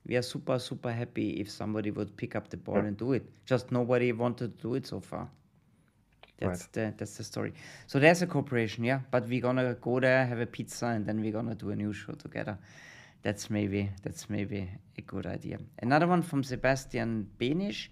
we 0.06 0.16
are 0.16 0.22
super 0.22 0.58
super 0.58 0.92
happy 0.92 1.30
if 1.40 1.50
somebody 1.50 1.90
would 1.90 2.16
pick 2.16 2.36
up 2.36 2.48
the 2.48 2.56
ball 2.56 2.76
yeah. 2.76 2.84
and 2.84 2.96
do 2.96 3.12
it. 3.12 3.24
Just 3.44 3.72
nobody 3.72 4.12
wanted 4.12 4.56
to 4.56 4.62
do 4.62 4.74
it 4.74 4.86
so 4.86 5.00
far. 5.00 5.28
That's 6.38 6.62
right. 6.62 6.72
the 6.72 6.94
that's 6.98 7.16
the 7.16 7.24
story. 7.24 7.54
So 7.86 7.98
there's 7.98 8.22
a 8.22 8.26
cooperation, 8.26 8.84
yeah. 8.84 9.00
But 9.10 9.26
we're 9.26 9.40
gonna 9.40 9.74
go 9.80 10.00
there, 10.00 10.26
have 10.26 10.40
a 10.40 10.46
pizza, 10.46 10.86
and 10.86 11.06
then 11.06 11.20
we're 11.20 11.32
gonna 11.32 11.54
do 11.54 11.70
a 11.70 11.76
new 11.76 11.92
show 11.92 12.12
together. 12.12 12.58
That's 13.22 13.48
maybe 13.50 13.90
that's 14.02 14.28
maybe 14.28 14.68
a 14.98 15.00
good 15.00 15.26
idea. 15.26 15.58
Another 15.80 16.06
one 16.06 16.22
from 16.22 16.44
Sebastian 16.44 17.28
Benish. 17.40 17.88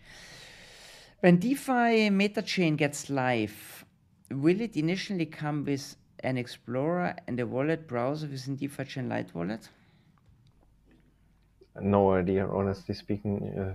When 1.24 1.38
DeFi 1.38 2.10
MetaChain 2.10 2.76
gets 2.76 3.08
live, 3.08 3.87
will 4.30 4.60
it 4.60 4.76
initially 4.76 5.24
come 5.24 5.64
with 5.64 5.96
an 6.20 6.37
Explorer 6.37 7.16
and 7.26 7.40
a 7.40 7.46
wallet 7.46 7.88
browser 7.88 8.26
within 8.26 8.56
DeFi 8.56 8.84
Chain 8.84 9.08
Light 9.08 9.34
Wallet? 9.34 9.70
No 11.80 12.12
idea, 12.12 12.46
honestly 12.46 12.94
speaking. 12.94 13.74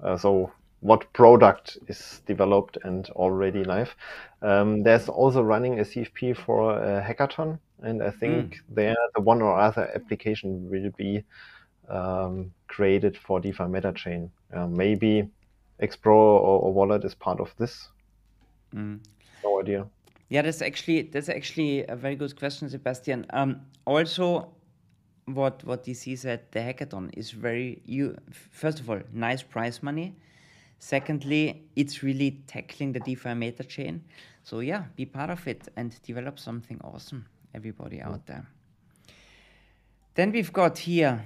Uh, 0.00 0.16
so 0.16 0.52
what 0.78 1.12
product 1.12 1.78
is 1.88 2.22
developed 2.26 2.78
and 2.84 3.10
already 3.10 3.64
live. 3.64 3.96
Um, 4.40 4.84
there's 4.84 5.08
also 5.08 5.42
running 5.42 5.80
a 5.80 5.82
CFP 5.82 6.36
for 6.36 6.78
a 6.78 7.02
hackathon, 7.02 7.58
and 7.82 8.04
I 8.04 8.12
think 8.12 8.54
mm. 8.54 8.60
there 8.68 8.94
the 9.16 9.20
one 9.20 9.42
or 9.42 9.58
other 9.58 9.90
application 9.96 10.70
will 10.70 10.92
be 10.96 11.24
um, 11.88 12.52
created 12.68 13.18
for 13.18 13.40
DeFi 13.40 13.64
MetaChain. 13.64 14.30
Uh, 14.54 14.68
maybe 14.68 15.28
Explorer 15.78 16.40
or, 16.40 16.60
or, 16.60 16.72
Wallet 16.72 17.04
is 17.04 17.14
part 17.14 17.40
of 17.40 17.54
this. 17.58 17.88
Mm. 18.74 19.00
No 19.42 19.60
idea. 19.60 19.86
Yeah, 20.28 20.42
that's 20.42 20.62
actually 20.62 21.02
that's 21.02 21.28
actually 21.28 21.84
a 21.86 21.96
very 21.96 22.14
good 22.14 22.38
question, 22.38 22.70
Sebastian. 22.70 23.26
Um, 23.30 23.62
also, 23.84 24.52
what 25.26 25.64
what 25.64 25.84
DC 25.84 26.18
said, 26.18 26.40
the 26.52 26.60
hackathon 26.60 27.10
is 27.16 27.30
very 27.32 27.82
you. 27.84 28.16
First 28.50 28.80
of 28.80 28.88
all, 28.88 29.00
nice 29.12 29.42
prize 29.42 29.82
money 29.82 30.14
Secondly, 30.82 31.62
it's 31.76 32.02
really 32.02 32.42
tackling 32.48 32.90
the 32.90 32.98
DeFi 32.98 33.34
meta 33.34 33.62
chain. 33.62 34.02
So 34.42 34.58
yeah, 34.58 34.86
be 34.96 35.06
part 35.06 35.30
of 35.30 35.46
it 35.46 35.68
and 35.76 35.94
develop 36.02 36.40
something 36.40 36.80
awesome, 36.82 37.24
everybody 37.54 38.00
out 38.00 38.26
there. 38.26 38.48
Then 40.16 40.32
we've 40.32 40.52
got 40.52 40.78
here 40.78 41.24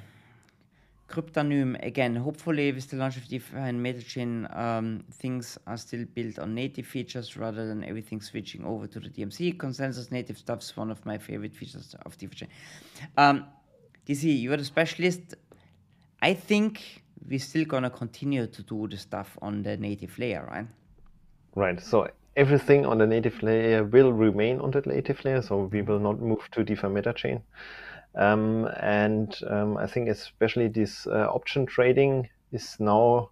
Cryptonym 1.09 1.77
again. 1.87 2.16
Hopefully, 2.16 2.73
with 2.73 2.90
the 2.90 2.97
launch 2.97 3.16
of 3.16 3.29
DeFi 3.29 3.57
and 3.57 3.85
MetaChain, 3.85 4.57
um, 4.57 5.05
things 5.12 5.57
are 5.66 5.77
still 5.77 6.05
built 6.14 6.38
on 6.38 6.55
native 6.55 6.87
features 6.87 7.37
rather 7.37 7.66
than 7.66 7.85
everything 7.85 8.21
switching 8.21 8.64
over 8.64 8.87
to 8.88 8.99
the 8.99 9.09
DMC. 9.09 9.59
Consensus 9.59 10.11
native 10.11 10.37
stuff 10.37 10.62
is 10.62 10.77
one 10.77 10.90
of 10.90 11.05
my 11.07 11.16
favorite 11.16 11.55
features 11.55 11.95
of 12.05 12.19
DeFi 12.19 12.35
chain. 12.35 12.49
Um, 13.16 13.47
DC, 14.07 14.40
you're 14.42 14.57
the 14.57 14.64
specialist. 14.64 15.35
I 16.23 16.35
think 16.35 17.03
we're 17.29 17.38
still 17.38 17.64
gonna 17.64 17.90
continue 17.90 18.47
to 18.47 18.62
do 18.62 18.88
the 18.88 18.97
stuff 18.97 19.38
on 19.42 19.62
the 19.62 19.77
native 19.77 20.19
layer, 20.19 20.47
right? 20.51 20.66
Right. 21.55 21.81
So 21.81 22.09
everything 22.37 22.85
on 22.85 22.99
the 22.99 23.07
native 23.07 23.42
layer 23.42 23.85
will 23.85 24.12
remain 24.12 24.61
on 24.61 24.71
the 24.73 24.83
native 24.83 25.25
layer. 25.25 25.40
So 25.40 25.64
we 25.64 25.83
will 25.83 26.01
not 26.01 26.21
move 26.21 26.49
to 26.53 26.64
DeFi 26.64 26.88
meta 26.88 27.12
chain. 27.12 27.42
Um, 28.16 28.66
and 28.81 29.37
um, 29.48 29.76
I 29.76 29.87
think 29.87 30.09
especially 30.09 30.68
this 30.68 31.07
uh, 31.07 31.29
option 31.31 31.66
trading 31.66 32.29
is 32.52 32.76
now 32.81 33.31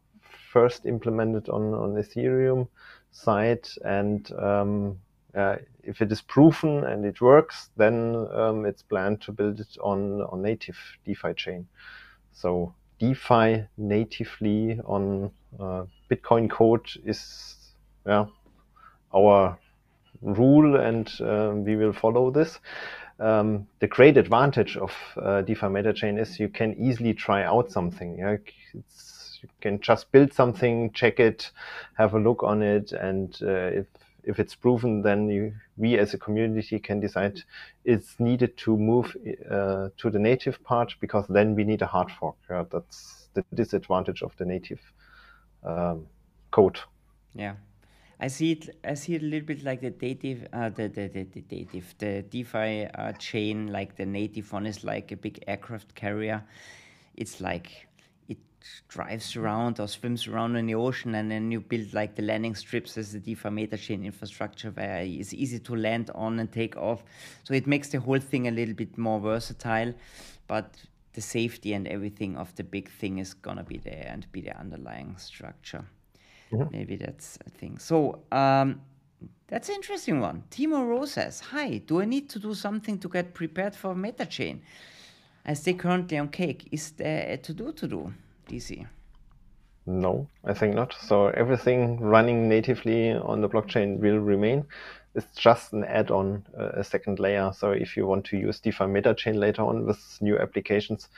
first 0.52 0.86
implemented 0.86 1.48
on, 1.48 1.74
on 1.74 1.94
Ethereum 1.94 2.68
side. 3.10 3.66
And 3.84 4.30
um, 4.38 4.98
uh, 5.34 5.56
if 5.82 6.02
it 6.02 6.12
is 6.12 6.20
proven 6.20 6.84
and 6.84 7.04
it 7.04 7.20
works, 7.20 7.70
then 7.76 8.26
um, 8.32 8.66
it's 8.66 8.82
planned 8.82 9.22
to 9.22 9.32
build 9.32 9.60
it 9.60 9.76
on, 9.80 10.22
on 10.22 10.42
native 10.42 10.76
DeFi 11.04 11.34
chain. 11.34 11.66
So 12.32 12.74
DeFi 12.98 13.66
natively 13.76 14.80
on 14.84 15.30
uh, 15.58 15.84
Bitcoin 16.10 16.50
code 16.50 16.86
is 17.04 17.56
yeah, 18.06 18.26
our 19.14 19.58
rule, 20.22 20.76
and 20.76 21.10
uh, 21.20 21.52
we 21.54 21.76
will 21.76 21.92
follow 21.92 22.30
this. 22.30 22.58
Um, 23.20 23.66
the 23.78 23.86
great 23.86 24.16
advantage 24.16 24.76
of 24.76 24.92
uh, 25.16 25.42
DeFi 25.42 25.66
MetaChain 25.66 26.20
is 26.20 26.40
you 26.40 26.48
can 26.48 26.74
easily 26.78 27.14
try 27.14 27.44
out 27.44 27.70
something. 27.70 28.18
Yeah? 28.18 28.36
you 28.74 29.48
can 29.60 29.80
just 29.80 30.10
build 30.10 30.32
something, 30.32 30.90
check 30.92 31.20
it, 31.20 31.50
have 31.98 32.14
a 32.14 32.18
look 32.18 32.42
on 32.42 32.62
it, 32.62 32.92
and 32.92 33.38
uh, 33.42 33.70
if 33.80 33.86
if 34.26 34.38
it's 34.38 34.54
proven, 34.54 35.02
then 35.02 35.28
you, 35.28 35.52
we 35.76 35.98
as 35.98 36.14
a 36.14 36.18
community 36.18 36.78
can 36.78 36.98
decide 36.98 37.42
it's 37.84 38.18
needed 38.18 38.56
to 38.56 38.74
move 38.74 39.14
uh, 39.50 39.90
to 39.98 40.10
the 40.10 40.18
native 40.18 40.62
part 40.64 40.94
because 40.98 41.26
then 41.28 41.54
we 41.54 41.62
need 41.62 41.82
a 41.82 41.86
hard 41.86 42.10
fork. 42.10 42.36
Yeah, 42.48 42.64
that's 42.70 43.28
the 43.34 43.44
disadvantage 43.52 44.22
of 44.22 44.34
the 44.38 44.46
native 44.46 44.80
um, 45.62 46.06
code. 46.50 46.78
Yeah. 47.34 47.56
I 48.24 48.28
see 48.28 48.52
it. 48.52 48.78
I 48.82 48.94
see 48.94 49.16
it 49.16 49.22
a 49.22 49.26
little 49.26 49.46
bit 49.46 49.62
like 49.64 49.82
the 49.82 49.92
native, 50.00 50.48
uh, 50.54 50.70
the, 50.70 50.88
the, 50.88 51.08
the, 51.08 51.24
the 51.24 51.44
native, 51.50 51.94
the 51.98 52.22
DeFi 52.22 52.86
uh, 52.86 53.12
chain. 53.18 53.70
Like 53.70 53.96
the 53.96 54.06
native 54.06 54.50
one 54.50 54.64
is 54.64 54.82
like 54.82 55.12
a 55.12 55.16
big 55.16 55.44
aircraft 55.46 55.94
carrier. 55.94 56.42
It's 57.16 57.42
like 57.42 57.86
it 58.26 58.38
drives 58.88 59.36
around 59.36 59.78
or 59.78 59.88
swims 59.88 60.26
around 60.26 60.56
in 60.56 60.64
the 60.64 60.74
ocean 60.74 61.14
and 61.16 61.30
then 61.30 61.50
you 61.50 61.60
build 61.60 61.92
like 61.92 62.14
the 62.14 62.22
landing 62.22 62.54
strips 62.54 62.96
as 62.96 63.12
the 63.12 63.20
DeFi 63.20 63.50
meta 63.50 63.76
chain 63.76 64.06
infrastructure 64.06 64.70
where 64.70 65.02
it's 65.02 65.34
easy 65.34 65.58
to 65.58 65.76
land 65.76 66.10
on 66.14 66.40
and 66.40 66.50
take 66.50 66.78
off. 66.78 67.04
So 67.42 67.52
it 67.52 67.66
makes 67.66 67.90
the 67.90 68.00
whole 68.00 68.20
thing 68.20 68.48
a 68.48 68.50
little 68.50 68.74
bit 68.74 68.96
more 68.96 69.20
versatile, 69.20 69.92
but 70.46 70.74
the 71.12 71.20
safety 71.20 71.74
and 71.74 71.86
everything 71.86 72.38
of 72.38 72.54
the 72.54 72.64
big 72.64 72.90
thing 72.90 73.18
is 73.18 73.34
gonna 73.34 73.64
be 73.64 73.76
there 73.76 74.08
and 74.08 74.26
be 74.32 74.40
the 74.40 74.58
underlying 74.58 75.14
structure. 75.18 75.84
Mm-hmm. 76.52 76.76
Maybe 76.76 76.96
that's 76.96 77.38
a 77.46 77.50
thing. 77.50 77.78
So 77.78 78.20
um, 78.32 78.80
that's 79.48 79.68
an 79.68 79.76
interesting 79.76 80.20
one. 80.20 80.44
Timo 80.50 80.86
Rose 80.86 81.12
says, 81.12 81.40
Hi, 81.40 81.78
do 81.78 82.00
I 82.00 82.04
need 82.04 82.28
to 82.30 82.38
do 82.38 82.54
something 82.54 82.98
to 82.98 83.08
get 83.08 83.34
prepared 83.34 83.74
for 83.74 83.94
MetaChain? 83.94 84.60
I 85.46 85.54
stay 85.54 85.74
currently 85.74 86.18
on 86.18 86.28
cake. 86.28 86.68
Is 86.72 86.92
there 86.92 87.32
a 87.32 87.36
to 87.38 87.52
do 87.52 87.72
to 87.72 87.88
do? 87.88 88.12
DC? 88.48 88.86
No, 89.86 90.28
I 90.44 90.54
think 90.54 90.74
not. 90.74 90.94
So 90.98 91.28
everything 91.28 92.00
running 92.00 92.48
natively 92.48 93.12
on 93.12 93.42
the 93.42 93.48
blockchain 93.48 93.98
will 93.98 94.18
remain. 94.18 94.64
It's 95.14 95.32
just 95.36 95.72
an 95.72 95.84
add-on, 95.84 96.44
uh, 96.58 96.70
a 96.74 96.82
second 96.82 97.20
layer. 97.20 97.52
So 97.54 97.70
if 97.70 97.96
you 97.96 98.06
want 98.06 98.24
to 98.26 98.38
use 98.38 98.60
DeFi 98.60 98.84
MetaChain 98.84 99.36
later 99.36 99.62
on 99.62 99.84
with 99.84 100.18
new 100.20 100.38
applications, 100.38 101.08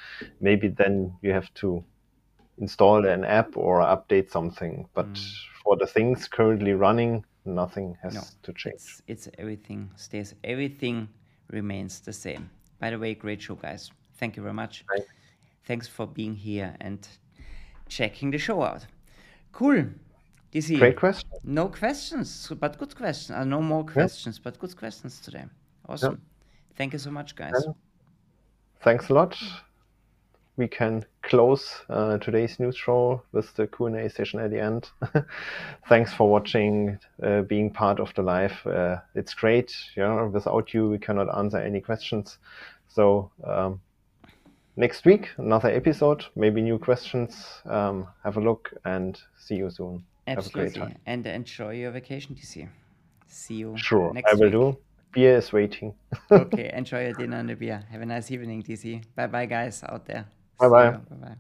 maybe 0.41 0.69
then 0.69 1.15
you 1.23 1.33
have 1.33 1.53
to 1.55 1.85
install 2.59 3.07
an 3.07 3.25
app 3.25 3.57
or 3.57 3.81
update 3.81 4.31
something. 4.31 4.89
But 4.95 5.13
mm. 5.13 5.35
for 5.63 5.77
the 5.77 5.87
things 5.87 6.29
currently 6.29 6.73
running, 6.73 7.25
nothing 7.45 7.97
has 8.03 8.15
no, 8.15 8.23
to 8.43 8.53
change. 8.53 8.75
It's, 8.75 9.03
it's 9.07 9.29
everything 9.39 9.91
stays. 9.97 10.35
Everything 10.45 11.09
remains 11.51 12.01
the 12.01 12.13
same. 12.13 12.51
By 12.81 12.91
the 12.91 12.99
way, 12.99 13.15
great 13.15 13.43
show, 13.43 13.55
guys. 13.55 13.91
Thank 14.19 14.37
you 14.37 14.43
very 14.43 14.55
much. 14.55 14.85
Thanks. 14.89 15.07
Thanks 15.65 15.89
for 15.89 16.07
being 16.07 16.35
here 16.35 16.77
and 16.81 17.07
checking 17.89 18.31
the 18.31 18.39
show 18.39 18.63
out. 18.63 18.87
Cool. 19.53 19.87
DC. 20.53 20.79
Great 20.79 20.97
question. 20.97 21.29
No 21.45 21.69
questions, 21.69 22.53
but 22.61 22.79
good 22.79 22.95
questions. 22.95 23.37
Uh, 23.37 23.45
no 23.45 23.61
more 23.61 23.85
questions, 23.85 24.37
yeah. 24.37 24.43
but 24.45 24.59
good 24.59 24.77
questions 24.77 25.21
today. 25.21 25.45
Awesome. 25.89 26.13
Yeah. 26.13 26.77
Thank 26.77 26.93
you 26.93 26.99
so 26.99 27.11
much, 27.11 27.35
guys. 27.35 27.53
Yeah. 27.67 27.73
Thanks 28.81 29.09
a 29.09 29.15
lot. 29.15 29.37
We 30.57 30.69
can 30.69 31.05
close 31.23 31.83
uh, 31.91 32.17
today's 32.19 32.59
news 32.59 32.77
show 32.77 33.23
with 33.33 33.55
the 33.57 33.67
Q&A 33.67 34.09
session 34.09 34.41
at 34.41 34.51
the 34.51 34.61
end. 34.61 34.89
Thanks 35.89 36.15
for 36.15 36.31
watching, 36.31 36.99
uh, 37.23 37.43
being 37.43 37.71
part 37.71 38.01
of 38.01 38.15
the 38.15 38.23
live. 38.23 38.67
Uh, 38.67 38.97
it's 39.15 39.35
great. 39.35 39.75
Yeah, 39.97 40.23
without 40.25 40.73
you, 40.73 40.89
we 40.89 40.99
cannot 40.99 41.37
answer 41.37 41.59
any 41.59 41.81
questions. 41.81 42.39
So 42.89 43.31
um, 43.45 43.81
next 44.77 45.05
week, 45.05 45.29
another 45.37 45.69
episode, 45.69 46.25
maybe 46.35 46.63
new 46.63 46.79
questions. 46.79 47.63
Um, 47.67 48.07
have 48.25 48.37
a 48.37 48.41
look 48.41 48.73
and 48.85 49.21
see 49.39 49.57
you 49.57 49.71
soon. 49.71 50.05
Absolutely. 50.27 50.97
And 51.07 51.27
enjoy 51.27 51.75
your 51.75 51.91
vacation 51.91 52.35
this 52.35 52.57
year. 52.57 52.73
See 53.29 53.55
you. 53.57 53.77
Sure, 53.77 54.13
I 54.27 54.35
will 54.35 54.41
week. 54.43 54.53
do. 54.53 54.79
Beer 55.13 55.39
is 55.39 55.53
waiting. 55.53 55.95
okay, 56.31 56.71
enjoy 56.75 57.05
your 57.05 57.13
dinner 57.15 57.39
and 57.39 57.49
the 57.49 57.55
beer. 57.55 57.83
Have 57.91 58.03
a 58.03 58.07
nice 58.07 58.31
evening, 58.31 58.63
DC. 58.63 59.03
Bye 59.15 59.27
bye, 59.27 59.47
guys 59.47 59.83
out 59.83 60.07
there. 60.07 60.27
Bye 60.59 60.69
bye. 60.69 60.91
Bye 61.11 61.17
bye. 61.21 61.37